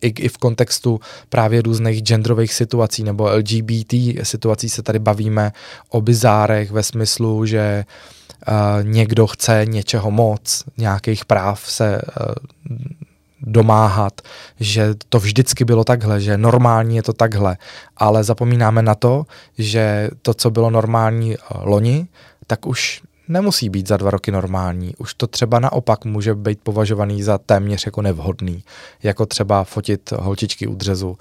i, 0.00 0.08
i 0.08 0.28
v 0.28 0.38
kontextu 0.38 1.00
právě 1.28 1.62
různých 1.62 2.02
genderových 2.02 2.54
situací 2.54 3.02
nebo 3.02 3.28
LGBT 3.36 3.94
situací 4.22 4.68
se 4.68 4.82
tady 4.82 4.98
bavíme 4.98 5.52
o 5.88 6.00
bizárech 6.00 6.70
ve 6.70 6.82
smyslu, 6.82 7.46
že 7.46 7.84
někdo 8.82 9.26
chce 9.26 9.64
něčeho 9.68 10.10
moc, 10.10 10.64
nějakých 10.76 11.24
práv 11.24 11.70
se 11.70 12.00
domáhat, 13.42 14.20
že 14.60 14.94
to 15.08 15.18
vždycky 15.18 15.64
bylo 15.64 15.84
takhle, 15.84 16.20
že 16.20 16.38
normální 16.38 16.96
je 16.96 17.02
to 17.02 17.12
takhle, 17.12 17.56
ale 17.96 18.24
zapomínáme 18.24 18.82
na 18.82 18.94
to, 18.94 19.26
že 19.58 20.10
to, 20.22 20.34
co 20.34 20.50
bylo 20.50 20.70
normální 20.70 21.36
loni, 21.60 22.06
tak 22.46 22.66
už 22.66 23.02
nemusí 23.28 23.68
být 23.68 23.88
za 23.88 23.96
dva 23.96 24.10
roky 24.10 24.30
normální. 24.30 24.94
Už 24.98 25.14
to 25.14 25.26
třeba 25.26 25.60
naopak 25.60 26.04
může 26.04 26.34
být 26.34 26.60
považovaný 26.62 27.22
za 27.22 27.38
téměř 27.38 27.86
jako 27.86 28.02
nevhodný. 28.02 28.64
Jako 29.02 29.26
třeba 29.26 29.64
fotit 29.64 30.12
holčičky 30.12 30.66
u 30.66 30.74
dřezu 30.74 31.18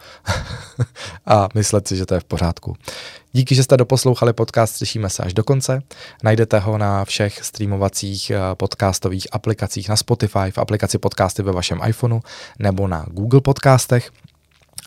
a 1.26 1.50
myslet 1.56 1.88
si, 1.88 1.98
že 1.98 2.06
to 2.06 2.14
je 2.14 2.20
v 2.20 2.24
pořádku. 2.24 2.76
Díky, 3.34 3.56
že 3.56 3.64
jste 3.64 3.78
doposlouchali 3.78 4.34
podcast 4.34 4.76
Slyšíme 4.76 5.10
se 5.10 5.24
až 5.24 5.34
do 5.34 5.44
konce. 5.44 5.82
Najdete 6.24 6.60
ho 6.60 6.78
na 6.78 7.06
všech 7.06 7.46
streamovacích 7.46 8.32
eh, 8.32 8.40
podcastových 8.54 9.28
aplikacích 9.32 9.90
na 9.90 9.96
Spotify, 9.96 10.52
v 10.52 10.58
aplikaci 10.58 10.98
podcasty 10.98 11.44
ve 11.44 11.52
vašem 11.52 11.80
iPhoneu 11.88 12.20
nebo 12.60 12.88
na 12.88 13.06
Google 13.10 13.42
podcastech. 13.42 14.12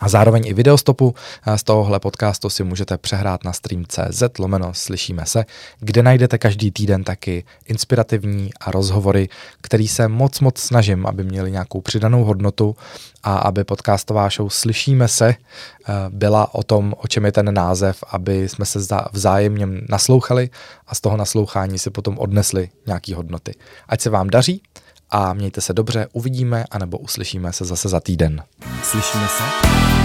A 0.00 0.09
zároveň 0.09 0.46
i 0.46 0.54
videostopu 0.54 1.14
z 1.57 1.62
tohohle 1.62 2.00
podcastu 2.00 2.50
si 2.50 2.64
můžete 2.64 2.98
přehrát 2.98 3.44
na 3.44 3.52
stream.cz 3.52 4.22
lomeno 4.38 4.74
slyšíme 4.74 5.26
se, 5.26 5.44
kde 5.80 6.02
najdete 6.02 6.38
každý 6.38 6.70
týden 6.70 7.04
taky 7.04 7.44
inspirativní 7.66 8.50
a 8.61 8.70
rozhovory, 8.70 9.28
který 9.61 9.88
se 9.88 10.09
moc 10.09 10.40
moc 10.40 10.59
snažím, 10.59 11.07
aby 11.07 11.24
měli 11.24 11.50
nějakou 11.50 11.80
přidanou 11.80 12.24
hodnotu 12.24 12.76
a 13.22 13.37
aby 13.37 13.64
podcastová 13.64 14.28
show 14.28 14.48
Slyšíme 14.48 15.09
se 15.09 15.28
eh, 15.28 15.92
byla 16.09 16.54
o 16.54 16.62
tom, 16.62 16.94
o 16.96 17.09
čem 17.09 17.24
je 17.24 17.33
ten 17.33 17.54
název, 17.54 18.04
aby 18.11 18.48
jsme 18.48 18.66
se 18.66 18.78
vzájemně 19.12 19.66
naslouchali 19.88 20.50
a 20.87 20.94
z 20.94 21.00
toho 21.00 21.16
naslouchání 21.16 21.78
si 21.78 21.90
potom 21.90 22.18
odnesli 22.18 22.68
nějaký 22.87 23.14
hodnoty. 23.14 23.54
Ať 23.88 24.00
se 24.00 24.11
vám 24.11 24.30
daří 24.30 24.62
a 25.10 25.32
mějte 25.32 25.60
se 25.60 25.72
dobře, 25.72 26.06
uvidíme 26.12 26.64
anebo 26.70 26.98
uslyšíme 26.98 27.52
se 27.52 27.64
zase 27.64 27.88
za 27.88 28.00
týden. 28.00 28.42
Slyšíme 28.82 29.28
se? 29.28 30.03